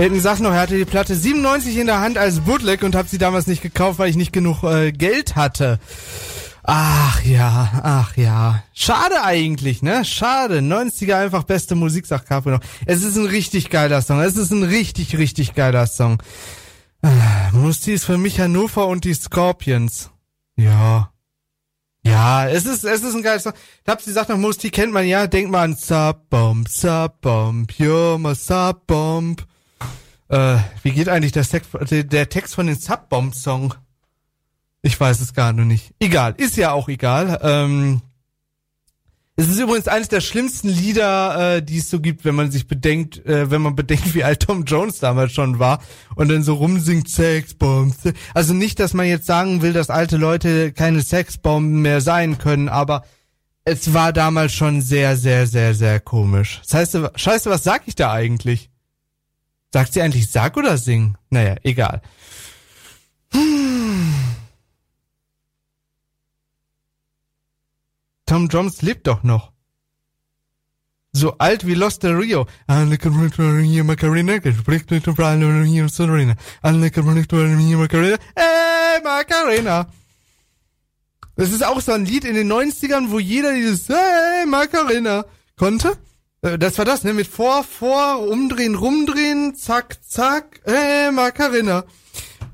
[0.00, 3.06] Elton sagt noch, er hatte die Platte 97 in der Hand als Bootleg und hab
[3.06, 5.78] sie damals nicht gekauft, weil ich nicht genug äh, Geld hatte.
[6.62, 8.62] Ach ja, ach ja.
[8.72, 10.06] Schade eigentlich, ne?
[10.06, 10.60] Schade.
[10.60, 12.62] 90er einfach beste Musik, sagt Capri noch.
[12.86, 14.20] Es ist ein richtig geiler Song.
[14.20, 16.22] Es ist ein richtig, richtig geiler Song.
[17.02, 20.08] Ah, Musti ist für mich Hannover und die Scorpions.
[20.56, 21.12] Ja.
[22.06, 23.52] Ja, es ist, es ist ein geiles Song.
[23.84, 28.34] Ich hab's gesagt, nach Musti kennt man ja, denkt man an Subbomb, Subbomb, you're my
[28.34, 29.44] Subbomb.
[30.30, 33.74] Äh, wie geht eigentlich der, Sex, der, Text von den Subbomb-Song?
[34.80, 35.92] Ich weiß es gar nicht.
[35.98, 37.40] Egal, ist ja auch egal.
[37.42, 38.00] Ähm,
[39.34, 42.68] es ist übrigens eines der schlimmsten Lieder, äh, die es so gibt, wenn man sich
[42.68, 45.82] bedenkt, äh, wenn man bedenkt, wie alt Tom Jones damals schon war
[46.14, 47.94] und dann so rumsingt Sexbomb.
[48.32, 52.68] Also nicht, dass man jetzt sagen will, dass alte Leute keine Sexbomben mehr sein können,
[52.68, 53.04] aber
[53.64, 56.60] es war damals schon sehr, sehr, sehr, sehr komisch.
[56.62, 58.70] Das heißt, scheiße, was sag ich da eigentlich?
[59.72, 61.16] Sagt sie eigentlich sag oder sing?
[61.30, 62.02] Naja, egal.
[68.26, 69.52] Tom Jones lebt doch noch.
[71.12, 72.46] So alt wie Lost in Rio.
[78.36, 79.88] Hey, Macarena.
[81.34, 85.24] Das ist auch so ein Lied in den 90ern, wo jeder dieses Hey, Macarena
[85.56, 85.98] konnte.
[86.42, 87.12] Äh, Das war das, ne?
[87.12, 91.84] Mit vor, vor, umdrehen, rumdrehen, zack, zack, hey, Macarena.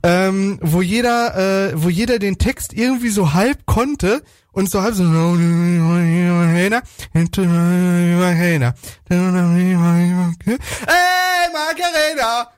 [0.03, 4.23] Ähm, wo jeder, äh, wo jeder den Text irgendwie so halb konnte
[4.53, 5.03] und so halb so
[10.87, 12.51] Hey, Margareta!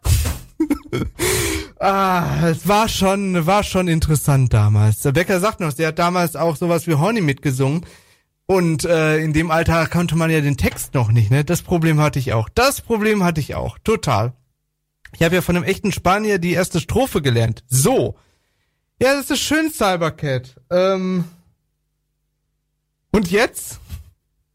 [1.81, 5.03] ah, es war schon, war schon interessant damals.
[5.03, 7.87] Becker sagt noch, der hat damals auch sowas wie Horny mitgesungen.
[8.51, 11.45] Und äh, in dem Alter kannte man ja den Text noch nicht, ne?
[11.45, 12.49] Das Problem hatte ich auch.
[12.49, 13.79] Das Problem hatte ich auch.
[13.85, 14.33] Total.
[15.15, 17.63] Ich habe ja von einem echten Spanier die erste Strophe gelernt.
[17.69, 18.17] So.
[19.03, 20.57] Ja, das ist schön, Cybercat.
[20.71, 21.25] Ähm,
[23.11, 23.81] und jetzt?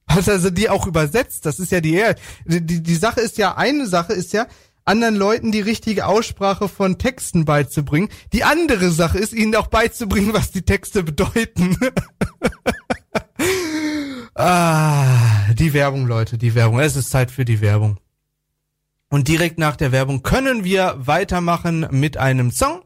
[0.07, 1.45] Hat also die auch übersetzt?
[1.45, 2.03] Das ist ja die,
[2.45, 4.47] die, die Sache ist ja, eine Sache ist ja,
[4.85, 8.09] anderen Leuten die richtige Aussprache von Texten beizubringen.
[8.33, 11.77] Die andere Sache ist, ihnen auch beizubringen, was die Texte bedeuten.
[14.35, 16.79] ah, die Werbung, Leute, die Werbung.
[16.79, 17.97] Es ist Zeit für die Werbung.
[19.09, 22.81] Und direkt nach der Werbung können wir weitermachen mit einem Song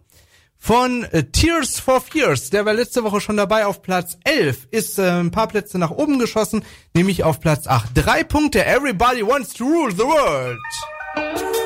[0.57, 2.49] von äh, Tears for Fears.
[2.49, 4.67] Der war letzte Woche schon dabei auf Platz 11.
[4.71, 6.63] Ist äh, ein paar Plätze nach oben geschossen,
[6.93, 7.91] nämlich auf Platz 8.
[7.93, 8.65] Drei Punkte.
[8.65, 11.56] Everybody wants to rule the world.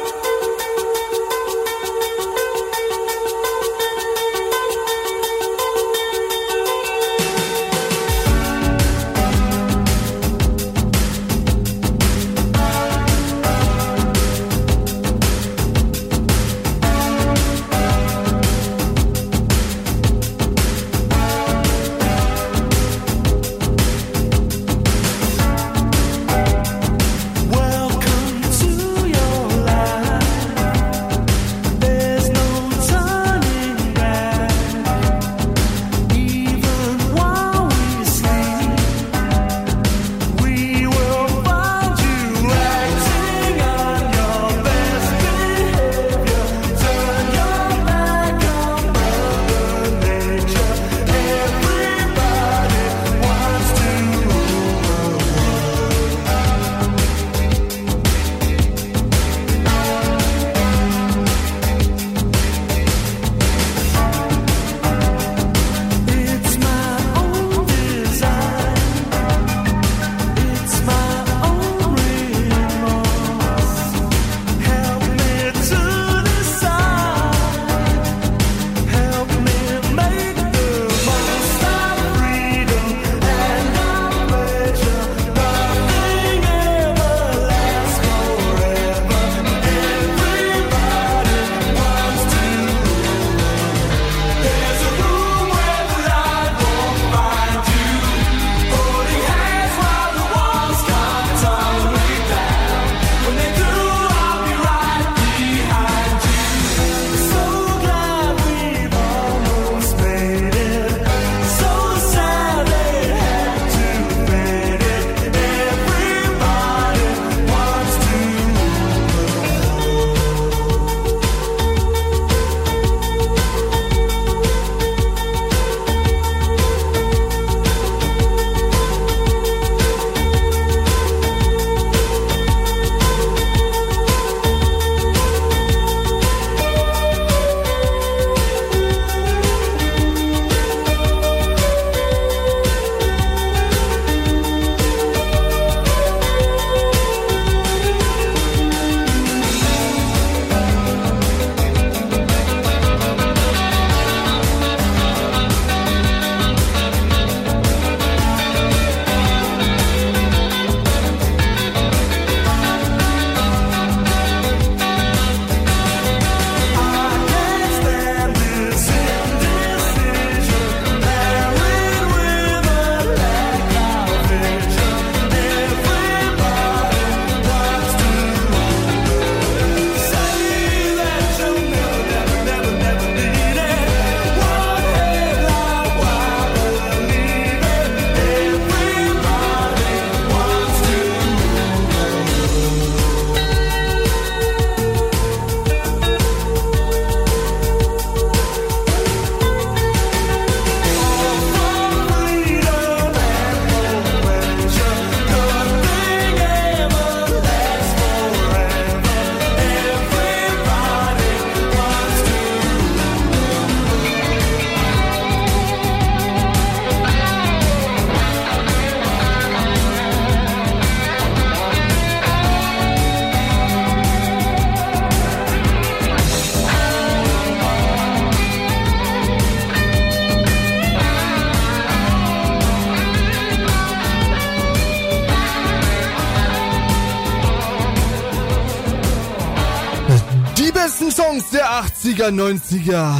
[242.12, 243.16] 80er, 90er,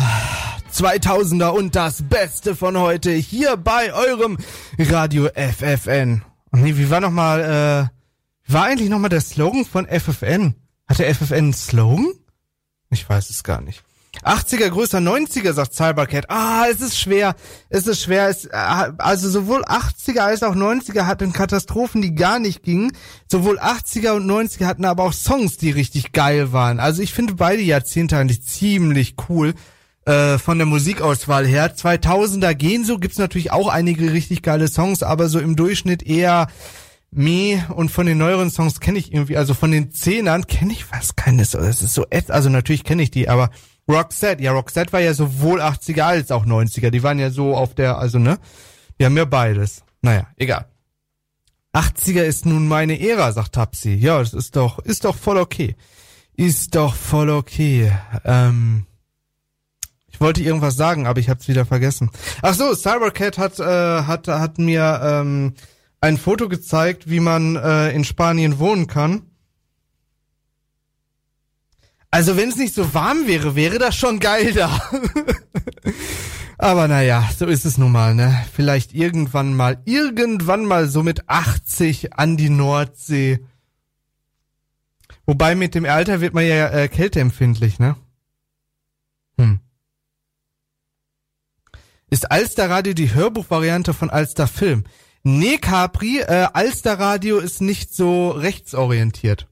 [0.74, 4.38] 2000er und das Beste von heute hier bei eurem
[4.78, 6.24] Radio FFN.
[6.52, 10.56] Ach nee, wie war nochmal, äh, war eigentlich nochmal der Slogan von FFN?
[10.88, 12.12] Hatte FFN einen Slogan?
[12.90, 13.82] Ich weiß es gar nicht.
[14.24, 16.30] 80er größer 90er, sagt Cybercat.
[16.30, 17.36] Ah, es ist schwer.
[17.70, 18.30] Es ist schwer.
[18.30, 18.52] Es, äh,
[18.98, 22.92] also sowohl 80er als auch 90er hatten Katastrophen, die gar nicht gingen.
[23.28, 26.80] Sowohl 80er und 90er hatten aber auch Songs, die richtig geil waren.
[26.80, 29.54] Also ich finde beide Jahrzehnte eigentlich ziemlich cool.
[30.04, 31.76] Äh, von der Musikauswahl her.
[31.76, 36.48] 2000er gehen so, gibt's natürlich auch einige richtig geile Songs, aber so im Durchschnitt eher
[37.12, 40.86] meh und von den neueren Songs kenne ich irgendwie, also von den Zehnern kenne ich
[40.86, 41.60] fast keine so.
[41.60, 43.52] Es ist so, also natürlich kenne ich die, aber
[43.90, 46.90] Roxette, ja, Roxette war ja sowohl 80er als auch 90er.
[46.90, 48.38] Die waren ja so auf der, also ne,
[49.00, 49.84] die haben ja beides.
[50.02, 50.66] Naja, egal.
[51.74, 53.94] 80er ist nun meine Ära, sagt Tapsi.
[53.94, 55.76] Ja, das ist doch, ist doch voll okay.
[56.36, 57.92] Ist doch voll okay.
[58.26, 58.86] Ähm,
[60.08, 62.12] ich wollte irgendwas sagen, aber ich hab's wieder vergessen.
[62.42, 65.54] Ach so, Cybercat hat, äh, hat, hat mir ähm,
[66.02, 69.31] ein Foto gezeigt, wie man äh, in Spanien wohnen kann.
[72.12, 74.82] Also wenn es nicht so warm wäre, wäre das schon geil da.
[76.58, 78.46] Aber naja, so ist es nun mal, ne?
[78.54, 83.40] Vielleicht irgendwann mal, irgendwann mal so mit 80 an die Nordsee.
[85.26, 87.96] Wobei mit dem Alter wird man ja äh, kälteempfindlich, ne?
[89.38, 89.60] Hm.
[92.10, 94.84] Ist Alsterradio die Hörbuchvariante von Alster Film?
[95.24, 99.48] Nee, Capri, äh, Alsterradio ist nicht so rechtsorientiert.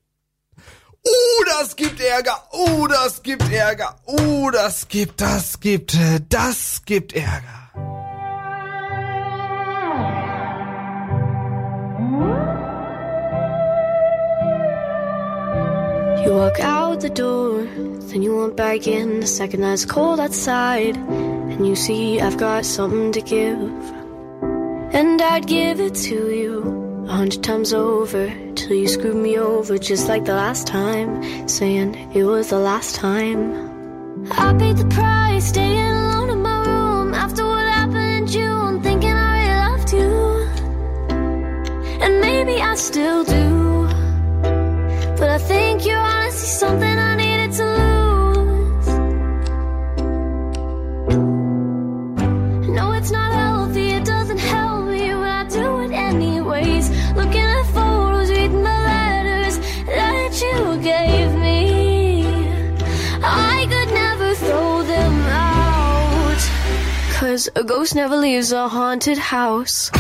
[1.06, 2.44] Oh, das gibt Ärger.
[2.52, 3.96] Oh, das gibt Ärger.
[4.06, 7.60] Oh, das gibt, das gibt, äh, das gibt Ärger.
[16.24, 17.64] You walk out the door,
[18.10, 20.96] then you walk back in the second that it's cold outside.
[20.98, 23.58] And you see I've got something to give.
[24.94, 28.28] And I'd give it to you a hundred times over
[28.70, 31.12] till you screwed me over just like the last time,
[31.48, 33.42] saying it was the last time.
[34.30, 39.12] I paid the price, staying alone in my room after what happened in June, thinking
[39.12, 40.12] I really loved you.
[42.04, 43.49] And maybe I still do.
[67.48, 69.92] A ghost never leaves a haunted house.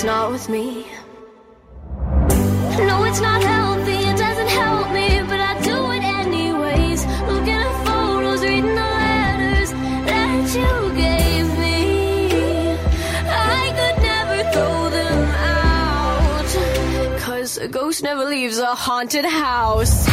[0.00, 0.86] It's not with me.
[2.88, 7.04] No, it's not healthy, it doesn't help me, but I do it anyways.
[7.28, 9.70] Looking at photos, reading the letters
[10.08, 12.72] that you gave me.
[13.28, 15.22] I could never throw them
[15.58, 17.20] out.
[17.20, 20.08] Cause a ghost never leaves a haunted house.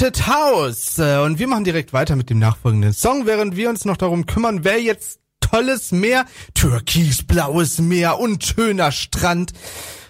[0.00, 0.98] Haunted House.
[0.98, 4.24] Äh, Und wir machen direkt weiter mit dem nachfolgenden Song, während wir uns noch darum
[4.24, 6.24] kümmern, wer jetzt tolles Meer,
[6.54, 9.52] türkisblaues Meer und schöner Strand.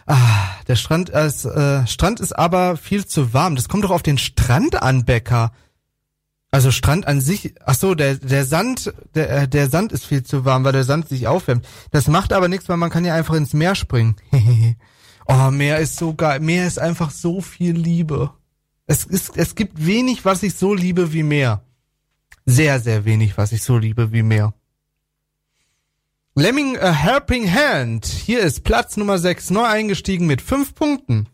[0.06, 0.16] Ah,
[0.68, 3.56] der Strand ist, äh, Strand ist aber viel zu warm.
[3.56, 5.50] Das kommt doch auf den Strand an, Becker.
[6.52, 10.22] Also Strand an sich, ach so, der, der Sand, der, äh, der Sand ist viel
[10.22, 11.66] zu warm, weil der Sand sich aufwärmt.
[11.90, 14.14] Das macht aber nichts, weil man kann ja einfach ins Meer springen.
[15.26, 16.38] oh, Meer ist so geil.
[16.38, 18.30] Meer ist einfach so viel Liebe.
[18.90, 21.62] Es ist, es gibt wenig, was ich so liebe wie Meer.
[22.44, 24.52] Sehr, sehr wenig, was ich so liebe wie Meer.
[26.34, 28.04] Lemming a Helping Hand.
[28.06, 31.28] Hier ist Platz Nummer 6, neu eingestiegen mit 5 Punkten.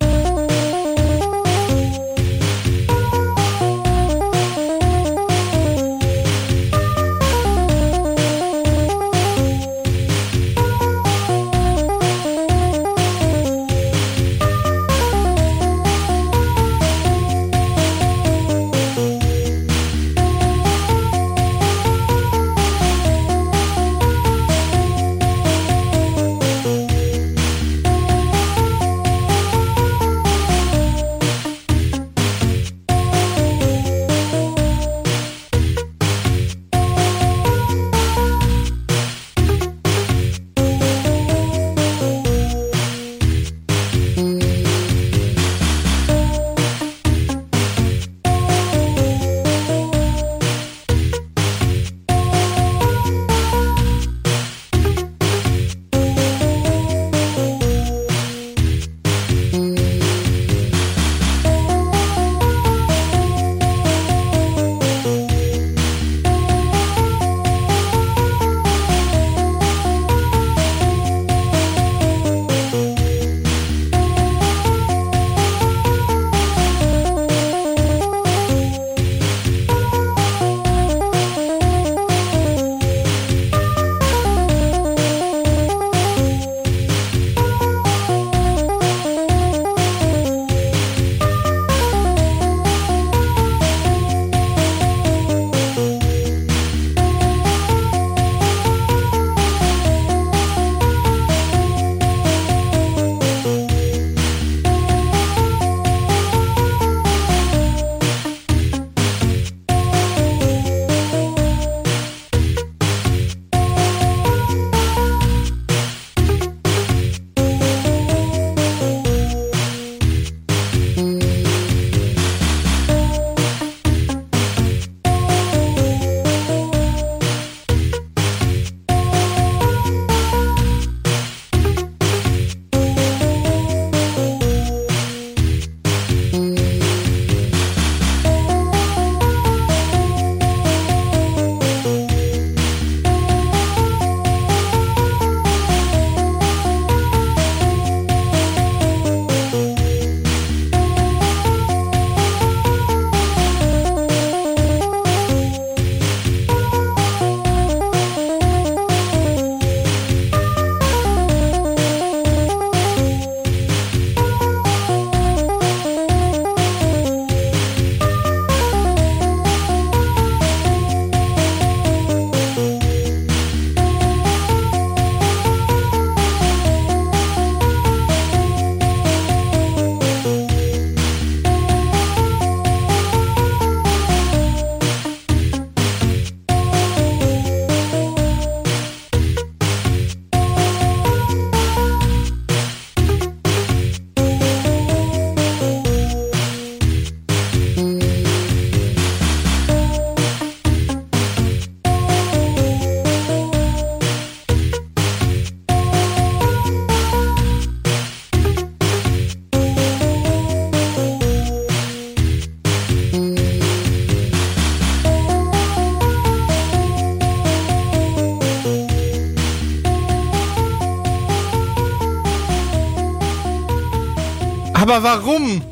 [224.77, 225.62] Aber warum?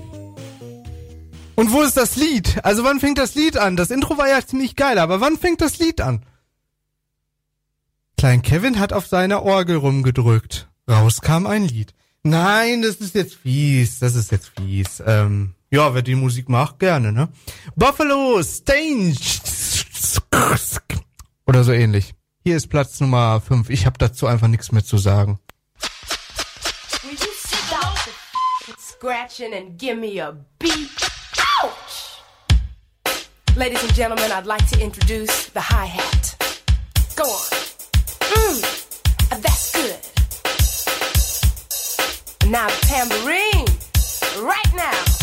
[1.56, 2.64] Und wo ist das Lied?
[2.64, 3.76] Also wann fängt das Lied an?
[3.76, 6.24] Das Intro war ja ziemlich geil, aber wann fängt das Lied an?
[8.16, 10.70] Klein Kevin hat auf seiner Orgel rumgedrückt.
[10.88, 11.92] Raus kam ein Lied.
[12.22, 13.98] Nein, das ist jetzt fies.
[13.98, 15.02] Das ist jetzt fies.
[15.06, 17.28] Ähm, ja, wer die Musik macht, gerne, ne?
[17.76, 19.14] Buffalo Stange.
[21.46, 22.14] Oder so ähnlich.
[22.42, 23.68] Hier ist Platz Nummer 5.
[23.68, 25.38] Ich habe dazu einfach nichts mehr zu sagen.
[29.04, 30.88] scratching and give me a beat.
[31.62, 32.22] Ouch!
[33.54, 36.34] Ladies and gentlemen, I'd like to introduce the hi hat.
[37.14, 37.50] Go on.
[38.32, 38.62] Mmm,
[39.42, 40.00] that's good.
[42.50, 43.66] Now the tambourine,
[44.42, 45.13] right now.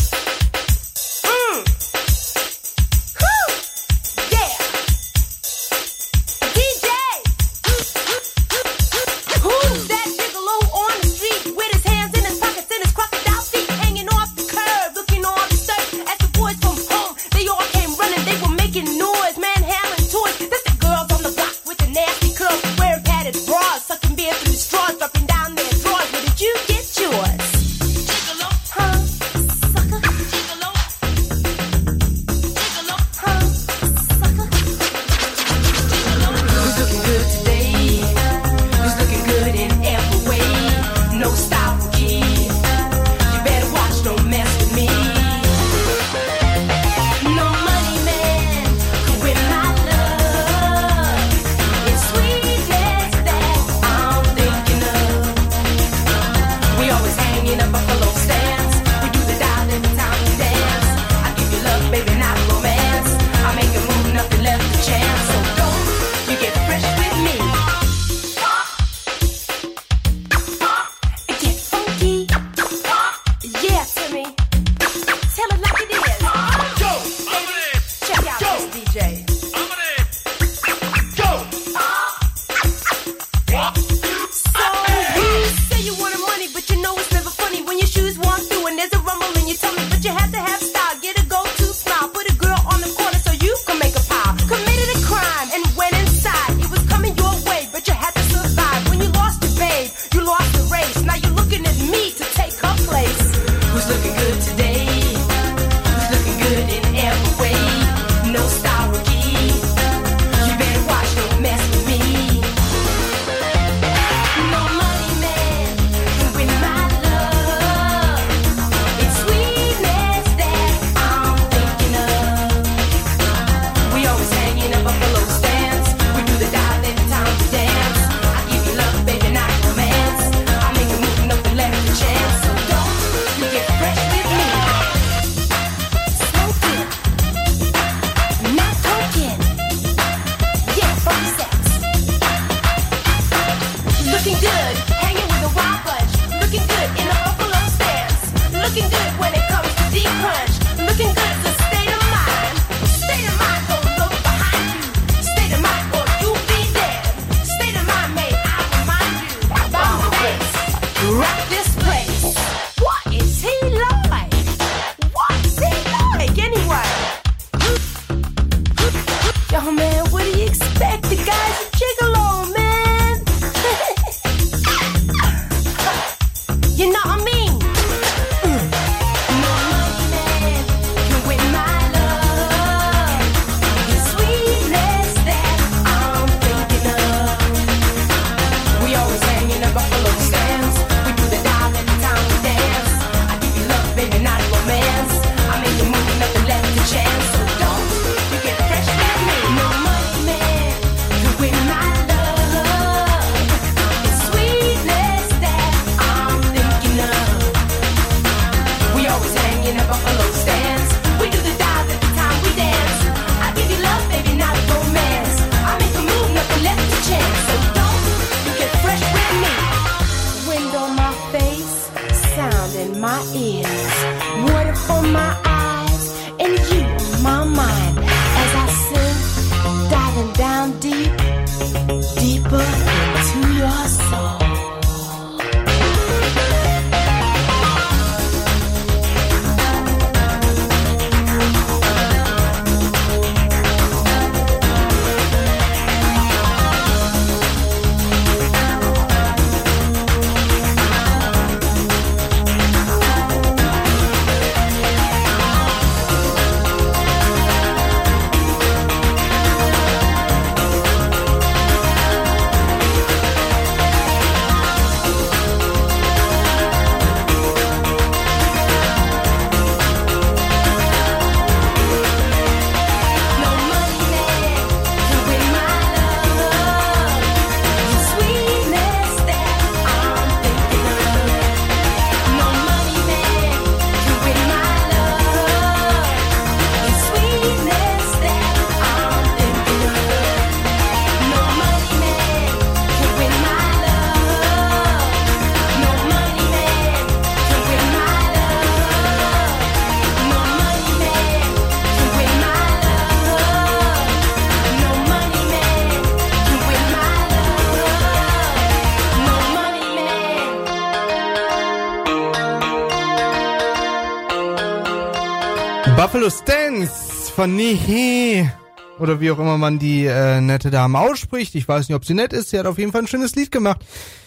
[317.34, 318.52] Von Nihe.
[318.98, 321.54] Oder wie auch immer man die äh, nette Dame ausspricht.
[321.54, 322.50] Ich weiß nicht, ob sie nett ist.
[322.50, 323.80] Sie hat auf jeden Fall ein schönes Lied gemacht.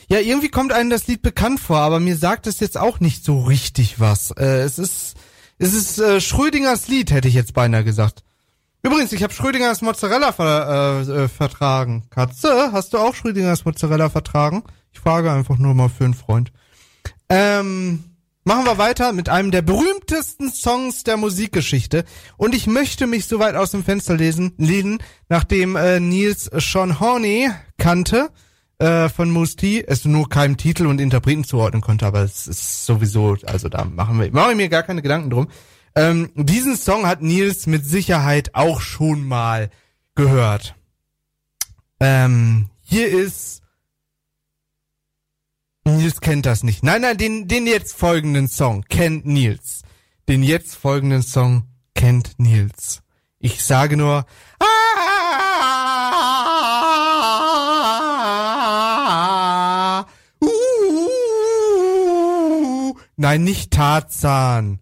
[0.09, 3.23] Ja, irgendwie kommt einem das Lied bekannt vor, aber mir sagt es jetzt auch nicht
[3.23, 4.31] so richtig was.
[4.31, 5.15] Äh, es ist,
[5.59, 8.23] es ist äh, Schrödingers Lied, hätte ich jetzt beinahe gesagt.
[8.81, 12.07] Übrigens, ich habe Schrödingers Mozzarella ver, äh, äh, vertragen.
[12.09, 14.63] Katze, hast du auch Schrödingers Mozzarella vertragen?
[14.91, 16.51] Ich frage einfach nur mal für einen Freund.
[17.29, 18.14] Ähm,
[18.45, 22.05] machen wir weiter mit einem der berühmtesten Songs der Musikgeschichte.
[22.37, 26.99] Und ich möchte mich so weit aus dem Fenster lesen, lehnen, nachdem äh, Nils Sean
[26.99, 28.29] Horney kannte
[28.77, 32.85] äh, von Moose T, es nur keinem Titel und Interpreten zuordnen konnte, aber es ist
[32.85, 35.47] sowieso, also da machen wir, mache ich mir gar keine Gedanken drum.
[35.95, 39.69] Ähm, diesen Song hat Nils mit Sicherheit auch schon mal
[40.13, 40.75] gehört.
[41.99, 43.63] Ähm, hier ist
[45.85, 46.83] Nils kennt das nicht.
[46.83, 49.83] Nein, nein, den, den jetzt folgenden Song kennt Nils.
[50.27, 53.03] Den jetzt folgenden Song kennt Nils.
[53.37, 54.25] Ich sage nur,
[54.59, 54.65] ah,
[60.41, 64.79] uh, nein, nicht Tarzan.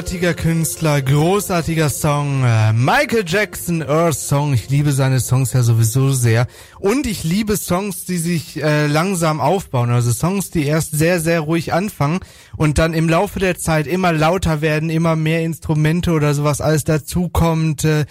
[0.00, 2.42] Großartiger Künstler, großartiger Song.
[2.42, 4.54] Äh, Michael Jackson, Earth Song.
[4.54, 6.46] Ich liebe seine Songs ja sowieso sehr.
[6.78, 9.90] Und ich liebe Songs, die sich äh, langsam aufbauen.
[9.90, 12.20] Also Songs, die erst sehr, sehr ruhig anfangen
[12.56, 16.84] und dann im Laufe der Zeit immer lauter werden, immer mehr Instrumente oder sowas alles
[16.84, 17.84] dazukommt.
[17.84, 18.06] Äh,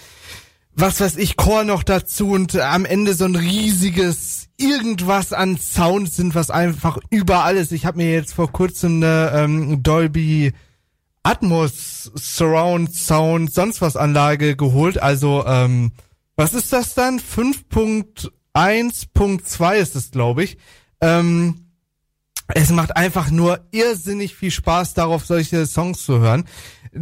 [0.76, 6.12] was weiß ich, Chor noch dazu und am Ende so ein riesiges irgendwas an Sound
[6.12, 7.72] sind, was einfach überall ist.
[7.72, 10.52] Ich habe mir jetzt vor kurzem eine ähm, Dolby
[11.22, 15.02] Atmos Surround Sound sonst was Anlage geholt.
[15.02, 15.92] Also ähm,
[16.36, 17.20] was ist das dann?
[17.20, 20.56] 5.1.2 ist es, glaube ich.
[21.00, 21.70] Ähm,
[22.54, 26.44] es macht einfach nur irrsinnig viel Spaß, darauf solche Songs zu hören.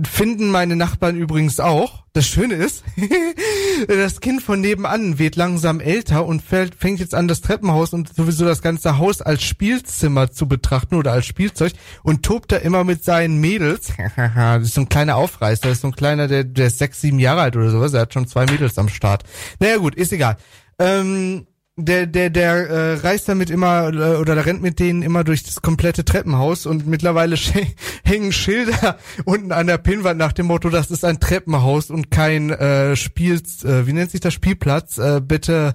[0.04, 2.04] Finden meine Nachbarn übrigens auch.
[2.12, 2.84] Das Schöne ist,
[3.88, 8.14] das Kind von nebenan wird langsam älter und fällt, fängt jetzt an, das Treppenhaus und
[8.14, 12.84] sowieso das ganze Haus als Spielzimmer zu betrachten oder als Spielzeug und tobt da immer
[12.84, 13.92] mit seinen Mädels.
[14.16, 17.00] das ist so ein kleiner Aufreißer, das ist so ein kleiner, der, der ist sechs,
[17.00, 17.94] sieben Jahre alt oder sowas.
[17.94, 19.24] Er hat schon zwei Mädels am Start.
[19.58, 20.36] Naja gut, ist egal.
[20.78, 21.46] Ähm,
[21.78, 25.44] der der der äh, reist damit immer äh, oder der rennt mit denen immer durch
[25.44, 27.36] das komplette Treppenhaus und mittlerweile
[28.04, 32.50] hängen Schilder unten an der Pinnwand nach dem Motto, das ist ein Treppenhaus und kein
[32.50, 34.98] äh, Spiel äh, wie nennt sich das Spielplatz?
[34.98, 35.74] Äh, bitte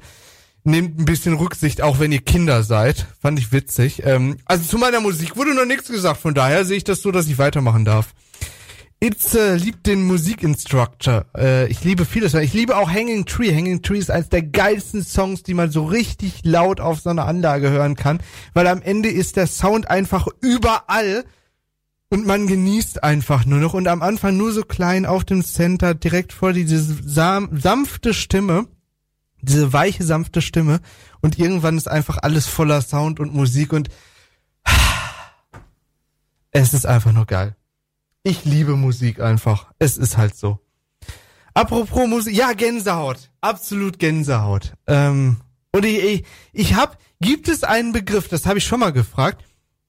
[0.66, 3.08] nehmt ein bisschen Rücksicht, auch wenn ihr Kinder seid.
[3.22, 4.04] Fand ich witzig.
[4.06, 7.12] Ähm, also zu meiner Musik wurde noch nichts gesagt, von daher sehe ich das so,
[7.12, 8.14] dass ich weitermachen darf.
[9.04, 11.26] Itze liebt den Musikinstructor.
[11.38, 12.34] Äh, ich liebe vieles.
[12.36, 13.54] Ich liebe auch Hanging Tree.
[13.54, 17.26] Hanging Tree ist eines der geilsten Songs, die man so richtig laut auf so einer
[17.26, 18.22] Anlage hören kann,
[18.54, 21.26] weil am Ende ist der Sound einfach überall
[22.10, 25.96] und man genießt einfach nur noch und am Anfang nur so klein auf dem Center
[25.96, 28.68] direkt vor diese sanfte Stimme,
[29.42, 30.80] diese weiche sanfte Stimme
[31.20, 33.90] und irgendwann ist einfach alles voller Sound und Musik und
[36.52, 37.58] es ist einfach nur geil.
[38.26, 39.72] Ich liebe Musik einfach.
[39.80, 40.60] Es ist halt so.
[41.54, 43.30] Apropos Musik, ja, Gänsehaut.
[43.42, 44.74] Absolut Gänsehaut.
[44.88, 45.42] Ähm,
[45.74, 46.24] und ich, ich,
[46.54, 49.44] ich hab, gibt es einen Begriff, das habe ich schon mal gefragt,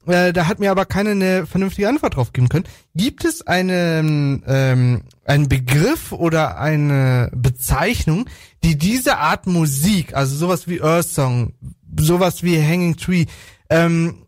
[0.07, 2.65] äh, da hat mir aber keiner eine vernünftige Antwort drauf geben können.
[2.97, 8.29] Gibt es einen, ähm, einen Begriff oder eine Bezeichnung,
[8.65, 11.55] die diese Art Musik, also sowas wie Earth Song,
[11.99, 13.27] sowas wie Hanging Tree,
[13.71, 14.24] ähm,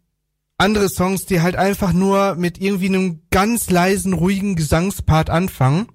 [0.58, 5.86] andere Songs, die halt einfach nur mit irgendwie einem ganz leisen, ruhigen Gesangspart anfangen,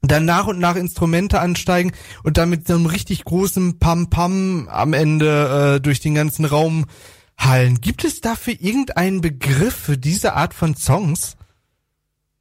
[0.00, 1.92] dann nach und nach Instrumente ansteigen
[2.24, 6.86] und dann mit so einem richtig großen Pam-Pam am Ende äh, durch den ganzen Raum
[7.38, 7.80] hallen.
[7.80, 11.36] Gibt es dafür irgendeinen Begriff für diese Art von Songs?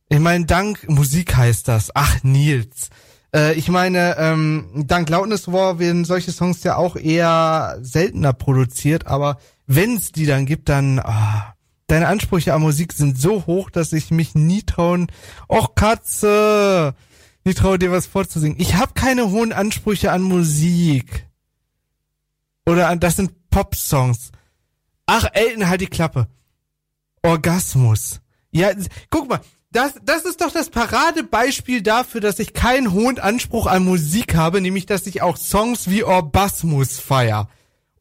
[0.10, 1.92] Ich meine, dank Musik heißt das.
[1.94, 2.90] Ach, Nils.
[3.34, 9.08] Äh, ich meine, ähm, dank Loudness War werden solche Songs ja auch eher seltener produziert,
[9.08, 9.38] aber
[9.76, 11.56] wenn es die dann gibt, dann ah,
[11.88, 15.07] deine Ansprüche an Musik sind so hoch, dass ich mich nie trauen.
[15.49, 16.95] Och Katze,
[17.43, 18.60] nie traue dir was vorzusingen.
[18.60, 21.27] Ich habe keine hohen Ansprüche an Musik.
[22.65, 24.31] Oder an das sind Pop-Songs.
[25.06, 26.27] Ach, Elton, halt die Klappe.
[27.23, 28.22] Orgasmus.
[28.52, 28.72] Ja,
[29.10, 29.41] guck mal,
[29.72, 34.60] das, das ist doch das Paradebeispiel dafür, dass ich keinen hohen Anspruch an Musik habe,
[34.60, 37.48] nämlich dass ich auch Songs wie Orgasmus feier.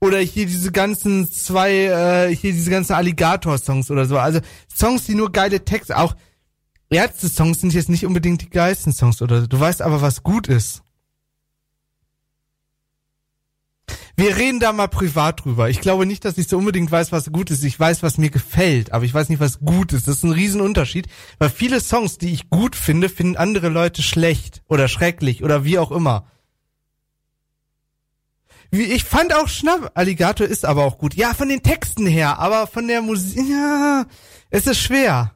[0.00, 4.18] Oder hier diese ganzen zwei, äh, hier diese ganzen Alligator-Songs oder so.
[4.18, 4.40] Also
[4.74, 6.16] Songs, die nur geile Texte, auch
[6.88, 10.82] Ärzte-Songs sind jetzt nicht unbedingt die geilsten Songs oder du weißt aber, was gut ist.
[14.16, 15.70] Wir reden da mal privat drüber.
[15.70, 17.64] Ich glaube nicht, dass ich so unbedingt weiß, was gut ist.
[17.64, 20.08] Ich weiß, was mir gefällt, aber ich weiß nicht, was gut ist.
[20.08, 21.06] Das ist ein Riesenunterschied,
[21.38, 25.78] weil viele Songs, die ich gut finde, finden andere Leute schlecht oder schrecklich oder wie
[25.78, 26.26] auch immer.
[28.70, 31.14] Wie, ich fand auch Schnapp, Alligator ist aber auch gut.
[31.14, 34.06] Ja, von den Texten her, aber von der Musik, ja,
[34.50, 35.34] es ist schwer.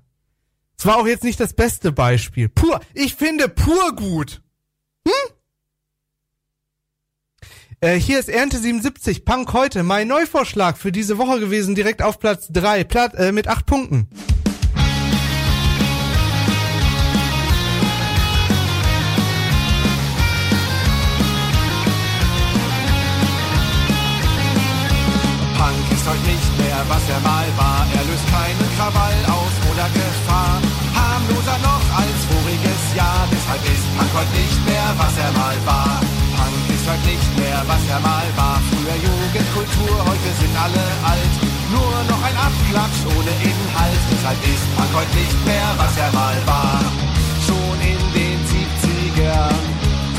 [0.79, 2.49] Es war auch jetzt nicht das beste Beispiel.
[2.49, 4.43] Pur, ich finde pur gut.
[5.07, 5.35] Hm?
[7.81, 12.19] Äh, hier ist Ernte 77, Punk heute, mein Neuvorschlag für diese Woche gewesen, direkt auf
[12.19, 14.09] Platz 3, Plat äh, mit 8 Punkten.
[26.05, 27.81] Ist heute nicht mehr, was er mal war.
[27.97, 30.61] Er löst keinen Krawall aus oder Gefahr.
[30.93, 33.25] Harmloser noch als voriges Jahr.
[33.33, 35.97] Deshalb ist Punk heute nicht mehr, was er mal war.
[36.37, 38.61] Punk ist heute nicht mehr, was er mal war.
[38.69, 41.35] Früher Jugendkultur, heute sind alle alt.
[41.73, 44.03] Nur noch ein Abklatsch ohne Inhalt.
[44.13, 46.85] Deshalb ist Punk heute nicht mehr, was er mal war.
[47.49, 49.61] Schon in den 70ern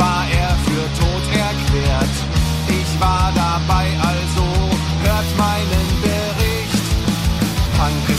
[0.01, 2.15] war er für tot erklärt.
[2.73, 3.85] Ich war dabei,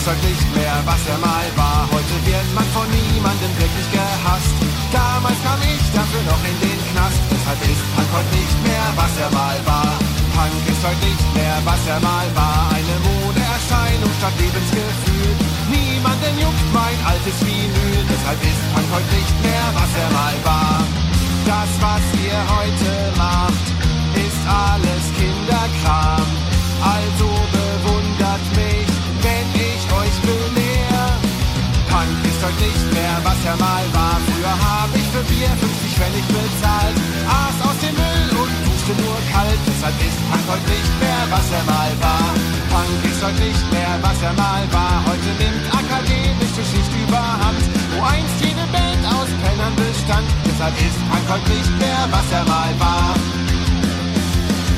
[0.06, 1.82] heute nicht mehr, was er mal war.
[1.90, 4.54] Heute wird man von niemandem wirklich gehasst.
[4.94, 9.12] Damals kam ich dafür noch in den Knast, deshalb ist Punk heute nicht mehr, was
[9.18, 9.92] er mal war.
[10.30, 12.70] Punk ist heute nicht mehr, was er mal war.
[12.70, 15.32] Eine Modeerscheinung statt Lebensgefühl.
[15.74, 20.78] Niemanden juckt mein altes Vinyl, deshalb ist Punk heute nicht mehr, was er mal war.
[21.50, 23.66] Das, was ihr heute macht,
[24.14, 26.28] ist alles Kinderkram.
[26.94, 28.95] Also bewundert mich,
[29.96, 31.04] ich euch belehr.
[31.88, 34.16] Punk ist heute nicht mehr, was er mal war.
[34.26, 36.96] Früher hab ich für Bier 50 Pfennig bezahlt.
[37.24, 39.60] Aß aus dem Müll und duschte nur kalt.
[39.64, 42.28] Deshalb ist Punk heute nicht mehr, was er mal war.
[42.72, 44.96] Punk ist heute nicht mehr, was er mal war.
[45.08, 47.62] Heute nimmt akademische Schicht überhand.
[47.94, 50.28] Wo einst jede Band aus Pennern bestand.
[50.44, 53.16] Deshalb ist Punk heute nicht mehr, was er mal war.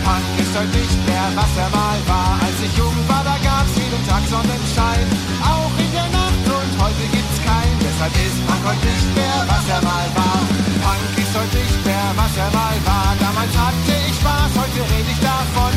[0.07, 2.33] Punk ist heute nicht mehr, was er mal war.
[2.39, 3.75] Als ich jung war, da gab's
[4.09, 5.05] Tag Sonnenschein.
[5.45, 7.77] Auch in der Nacht und heute gibt's keinen.
[7.85, 10.41] Deshalb ist Punk heute nicht mehr, was er mal war.
[10.81, 13.09] Punk ist heute nicht mehr, was er mal war.
[13.21, 15.73] Damals hatte ich Spaß, heute rede ich davon.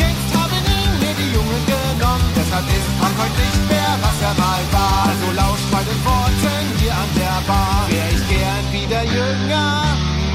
[0.00, 2.28] Jetzt haben ihn mir die Jungen genommen.
[2.32, 4.96] Deshalb ist Punk heute nicht mehr, was er mal war.
[5.12, 7.84] Also lauscht meinen Worten hier an der Bar.
[7.92, 9.68] Wär ich gern wieder jünger,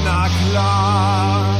[0.06, 1.58] na klar.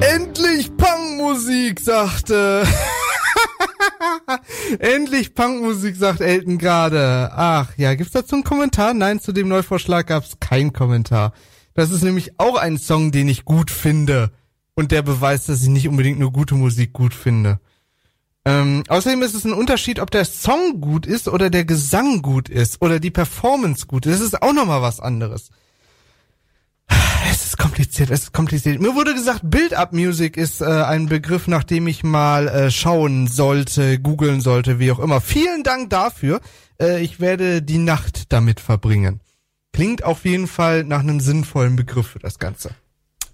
[0.00, 2.64] Endlich Punkmusik, sagte.
[4.78, 7.30] Endlich Punkmusik, sagt Elton gerade.
[7.32, 8.94] Ach ja, gibt's dazu einen Kommentar?
[8.94, 11.32] Nein, zu dem Neuvorschlag gab's keinen Kommentar.
[11.74, 14.30] Das ist nämlich auch ein Song, den ich gut finde.
[14.74, 17.60] Und der beweist, dass ich nicht unbedingt nur gute Musik gut finde.
[18.44, 22.48] Ähm, außerdem ist es ein Unterschied, ob der Song gut ist oder der Gesang gut
[22.48, 24.20] ist oder die Performance gut ist.
[24.20, 25.50] Das ist auch nochmal was anderes.
[27.40, 28.82] Es ist kompliziert, es ist kompliziert.
[28.82, 33.98] Mir wurde gesagt, Build-Up-Music ist äh, ein Begriff, nach dem ich mal äh, schauen sollte,
[33.98, 35.22] googeln sollte, wie auch immer.
[35.22, 36.40] Vielen Dank dafür.
[36.80, 39.20] Äh, ich werde die Nacht damit verbringen.
[39.72, 42.72] Klingt auf jeden Fall nach einem sinnvollen Begriff für das Ganze.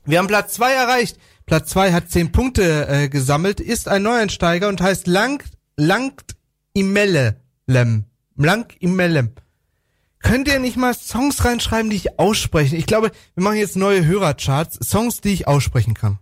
[0.05, 1.19] Wir haben Platz zwei erreicht.
[1.45, 5.45] Platz zwei hat zehn Punkte äh, gesammelt, ist ein Neueinsteiger und heißt Langt,
[5.77, 6.37] Langt
[6.75, 7.35] Imellem.
[7.67, 9.33] Lang Imellem.
[10.27, 12.75] Könnt ihr nicht mal Songs reinschreiben, die ich ausspreche?
[12.75, 14.77] Ich glaube, wir machen jetzt neue Hörercharts.
[14.83, 16.19] Songs, die ich aussprechen kann.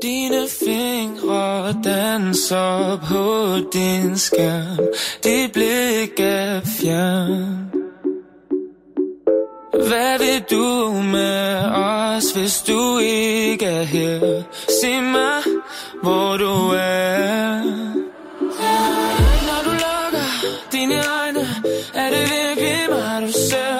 [0.00, 4.78] Dine fingre, danser på din skærm
[5.24, 7.72] Dit blik er fjern
[9.72, 14.42] Hvad vil du med os, hvis du ikke er her?
[14.80, 15.42] Sig mig,
[16.02, 17.62] hvor du er
[19.48, 20.28] Når du lukker
[20.72, 21.17] dine øjne,
[21.94, 23.78] er det virkelig mig, du ser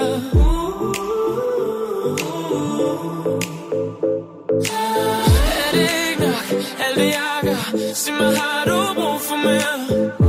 [5.66, 7.94] Er det ikke nok, alt det jeg gør?
[7.94, 10.27] Sig mig, har du brug for mere?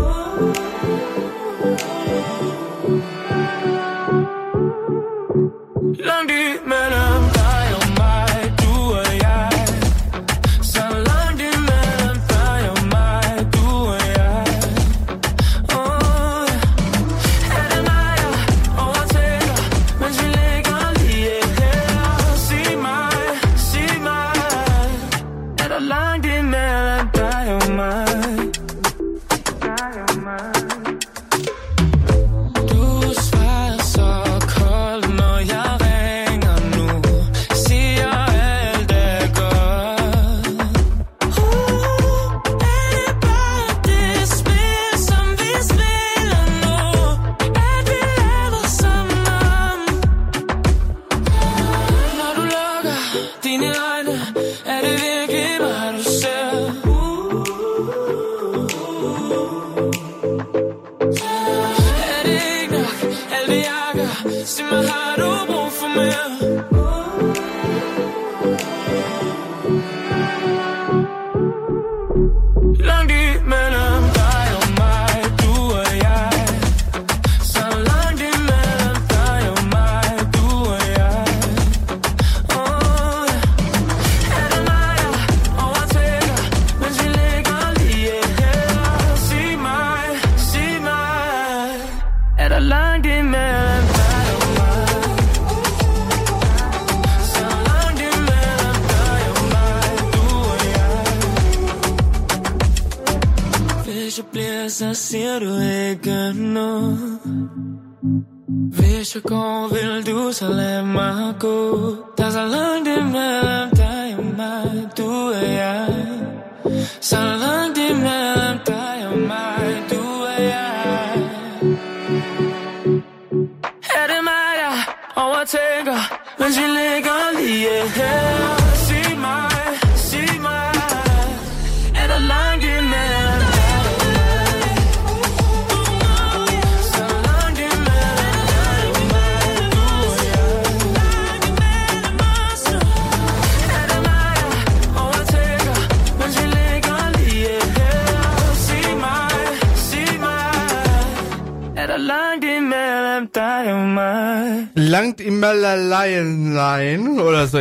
[109.16, 109.39] wish I.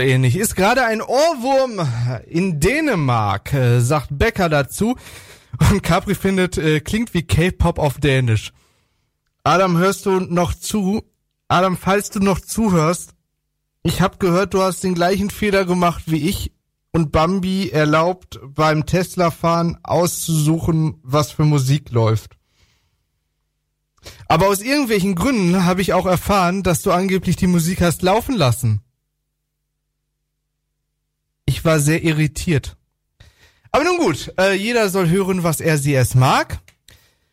[0.03, 0.37] ähnlich.
[0.37, 1.87] Ist gerade ein Ohrwurm
[2.27, 4.97] in Dänemark, äh, sagt Becker dazu.
[5.71, 8.53] Und Capri findet, äh, klingt wie K-Pop auf Dänisch.
[9.45, 11.03] Adam, hörst du noch zu?
[11.49, 13.15] Adam, falls du noch zuhörst,
[13.83, 16.53] ich habe gehört, du hast den gleichen Fehler gemacht wie ich
[16.93, 22.37] und Bambi erlaubt beim Tesla-Fahren auszusuchen, was für Musik läuft.
[24.27, 28.37] Aber aus irgendwelchen Gründen habe ich auch erfahren, dass du angeblich die Musik hast laufen
[28.37, 28.83] lassen.
[31.49, 32.77] Ich war sehr irritiert.
[33.71, 36.59] Aber nun gut, äh, jeder soll hören, was er sie es mag.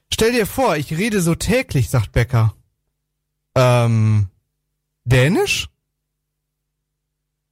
[0.09, 2.55] Stell dir vor, ich rede so täglich, sagt Becker.
[3.55, 4.29] Ähm,
[5.03, 5.67] Dänisch?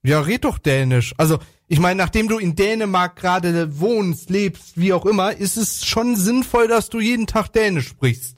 [0.03, 1.13] Ja, red doch Dänisch.
[1.17, 1.37] Also,
[1.67, 6.15] ich meine, nachdem du in Dänemark gerade wohnst, lebst, wie auch immer, ist es schon
[6.15, 8.37] sinnvoll, dass du jeden Tag Dänisch sprichst.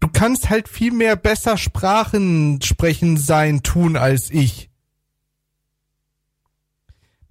[0.00, 4.68] Du kannst halt viel mehr besser Sprachen sprechen sein, tun als ich.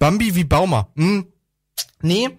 [0.03, 0.91] Bambi wie Baumer.
[0.97, 1.31] Hm?
[2.01, 2.37] Nee.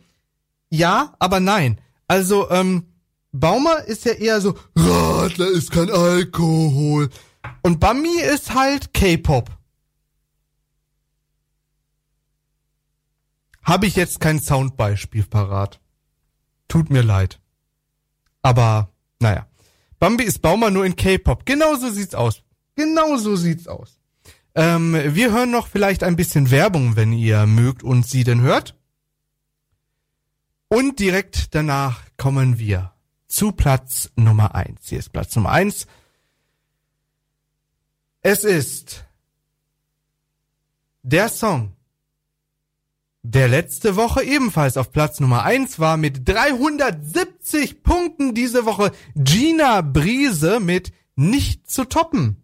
[0.69, 1.81] Ja, aber nein.
[2.07, 2.93] Also, ähm,
[3.32, 7.09] Baumer ist ja eher so, Radler ist kein Alkohol.
[7.62, 9.49] Und Bambi ist halt K-Pop.
[13.62, 15.81] Habe ich jetzt kein Soundbeispiel parat.
[16.69, 17.41] Tut mir leid.
[18.43, 19.49] Aber, naja.
[19.99, 21.47] Bambi ist Baumer nur in K-Pop.
[21.47, 22.43] Genau so sieht's aus.
[22.74, 24.04] Genau so sieht's aus.
[24.55, 28.77] Ähm, wir hören noch vielleicht ein bisschen Werbung, wenn ihr mögt und sie denn hört.
[30.69, 32.93] Und direkt danach kommen wir
[33.27, 34.89] zu Platz Nummer eins.
[34.89, 35.87] Hier ist Platz Nummer eins.
[38.21, 39.05] Es ist
[41.03, 41.73] der Song,
[43.23, 48.93] der letzte Woche ebenfalls auf Platz Nummer eins war mit 370 Punkten diese Woche.
[49.15, 52.44] Gina Brise mit Nicht zu toppen.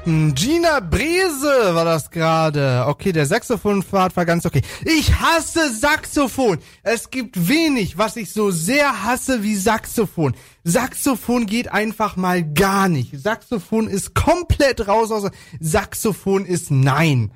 [0.00, 0.34] Toppen.
[0.34, 2.84] Gina Brese war das gerade.
[2.86, 4.62] Okay, der Saxophonfahrt war ganz okay.
[4.84, 6.58] Ich hasse Saxophon.
[6.82, 10.34] Es gibt wenig, was ich so sehr hasse wie Saxophon.
[10.64, 13.18] Saxophon geht einfach mal gar nicht.
[13.18, 15.30] Saxophon ist komplett raus aus.
[15.60, 17.32] Saxophon ist nein.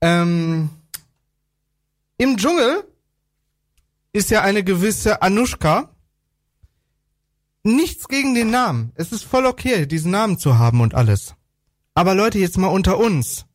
[0.00, 0.70] Ähm,
[2.18, 2.84] Im Dschungel
[4.12, 5.90] ist ja eine gewisse Anushka.
[7.66, 8.92] Nichts gegen den Namen.
[8.94, 11.34] Es ist voll okay, diesen Namen zu haben und alles.
[11.94, 13.46] Aber Leute, jetzt mal unter uns.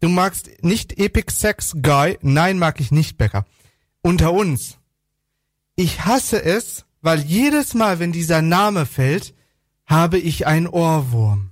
[0.00, 2.18] Du magst nicht Epic Sex Guy?
[2.22, 3.44] Nein, mag ich nicht, Becker.
[4.02, 4.78] Unter uns.
[5.76, 9.34] Ich hasse es, weil jedes Mal, wenn dieser Name fällt,
[9.86, 11.51] habe ich einen Ohrwurm.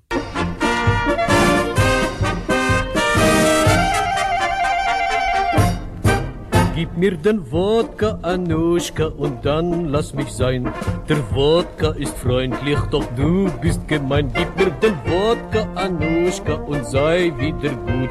[6.81, 10.73] Gib mir den Wodka, Anuschka, und dann lass mich sein.
[11.11, 14.32] Der Wodka ist freundlich, doch du bist gemein.
[14.32, 18.09] Gib mir den Wodka, Anuschka, und sei wieder gut.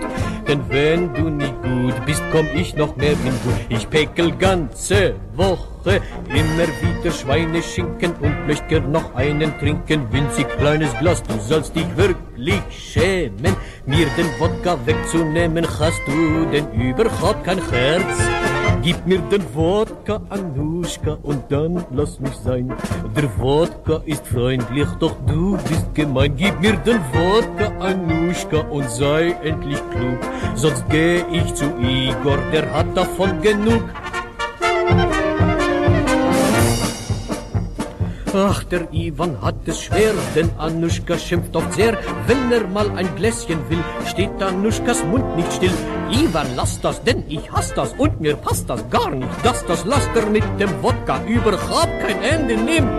[0.48, 3.60] Denn wenn du nicht gut bist, komm ich noch mehr in Wut.
[3.70, 10.12] Ich päckel ganze Woche immer wieder Schweineschinken und möcht gern noch einen trinken.
[10.12, 15.66] Winzig kleines Glas, du sollst dich wirklich schämen, mir den Wodka wegzunehmen.
[15.80, 18.18] Hast du denn überhaupt kein Herz?
[18.82, 22.74] Gib mir den Wodka, Anuschka, und dann lass mich sein.
[23.16, 26.34] Der Wodka ist freundlich, doch du bist gemein.
[26.38, 30.20] Gib mir den Wodka, Anuschka, und sei endlich klug.
[30.56, 33.84] Sonst geh ich zu Igor, der hat davon genug.
[38.34, 41.98] Ach, der Ivan hat es schwer, denn Anuschka schimpft oft sehr.
[42.28, 45.74] Wenn er mal ein Gläschen will, steht Anuschkas Mund nicht still.
[46.12, 49.84] Ivan, lass das, denn ich hasse das und mir passt das gar nicht, dass das
[49.86, 52.90] Laster mit dem Wodka überhaupt kein Ende nimmt.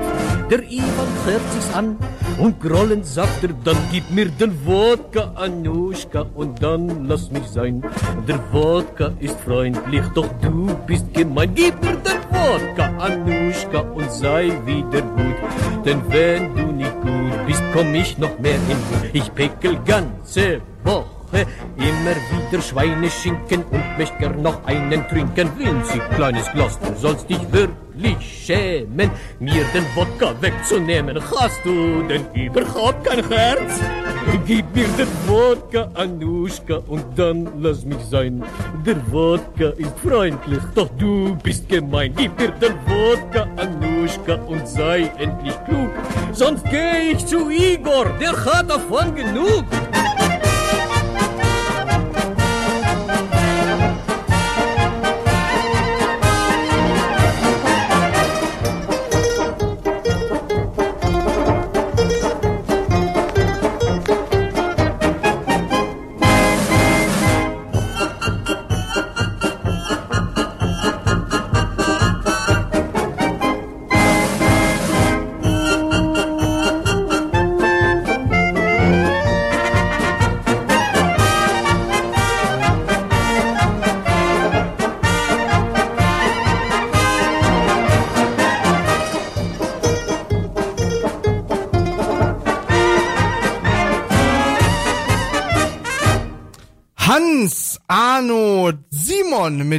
[0.50, 1.96] Der Ivan hört sich's an
[2.38, 7.84] und grollend sagt er dann, gib mir den Wodka, Anuschka, und dann lass mich sein.
[8.26, 11.52] Der Wodka ist freundlich, doch du bist gemein.
[11.54, 15.19] Gib mir den Wodka, Anuschka, und sei wieder gut.
[15.84, 19.10] Denn wenn du nicht gut bist, komm ich noch mehr in Wut.
[19.12, 25.50] Ich pickel ganze Woche immer wieder Schweineschinken und möcht gern noch einen trinken.
[25.58, 27.89] Winzig kleines Glas, du sollst dich wirklich
[28.20, 31.18] schämen, mir den Wodka wegzunehmen.
[31.36, 33.80] Hast du denn überhaupt kein Herz?
[34.46, 38.42] Gib mir den Wodka, Anuschka, und dann lass mich sein.
[38.84, 42.12] Der Wodka ist freundlich, doch du bist gemein.
[42.16, 45.90] Gib mir den Wodka, Anuschka, und sei endlich klug.
[46.32, 49.64] Sonst geh ich zu Igor, der hat davon genug.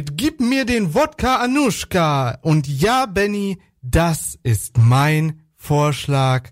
[0.02, 2.38] Mit Gib mir den Wodka Anuschka.
[2.42, 6.50] Und ja, Benny, das ist mein Vorschlag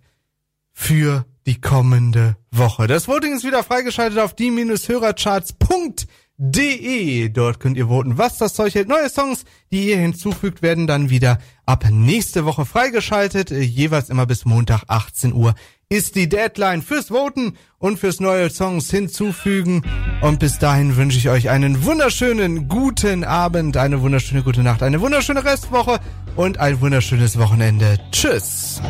[0.72, 2.86] für die kommende Woche.
[2.86, 7.28] Das Voting ist wieder freigeschaltet auf die-hörercharts.de.
[7.30, 8.86] Dort könnt ihr voten, was das Zeug hält.
[8.86, 13.50] Neue Songs, die ihr hinzufügt, werden dann wieder ab nächste Woche freigeschaltet.
[13.50, 15.56] Äh, jeweils immer bis Montag 18 Uhr
[15.92, 19.82] ist die Deadline fürs Voten und fürs neue Songs hinzufügen.
[20.20, 25.00] Und bis dahin wünsche ich euch einen wunderschönen guten Abend, eine wunderschöne gute Nacht, eine
[25.00, 25.98] wunderschöne Restwoche
[26.36, 27.98] und ein wunderschönes Wochenende.
[28.12, 28.80] Tschüss.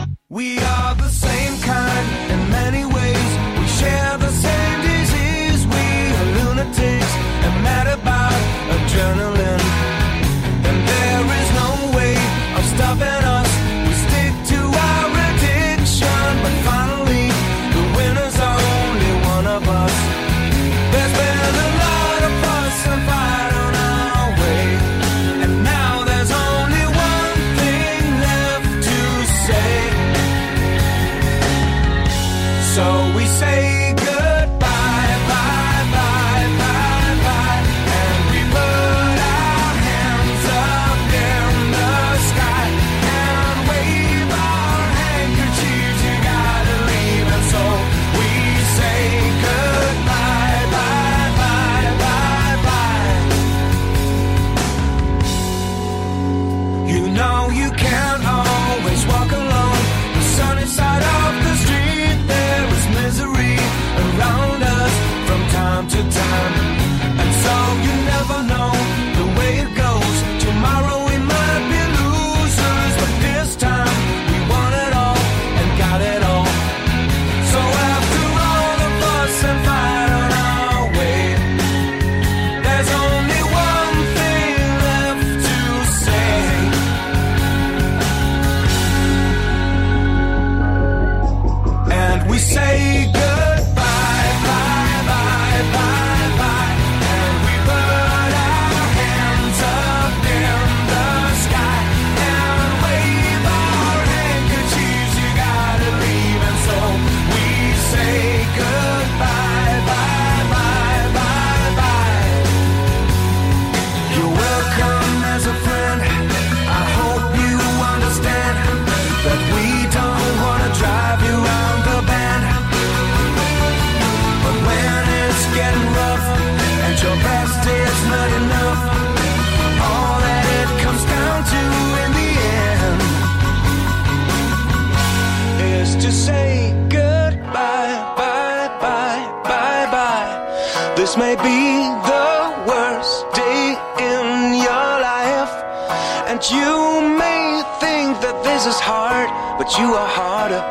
[148.67, 149.29] Is hard,
[149.59, 150.63] but you are harder.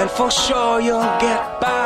[0.00, 1.79] And for sure you'll get by.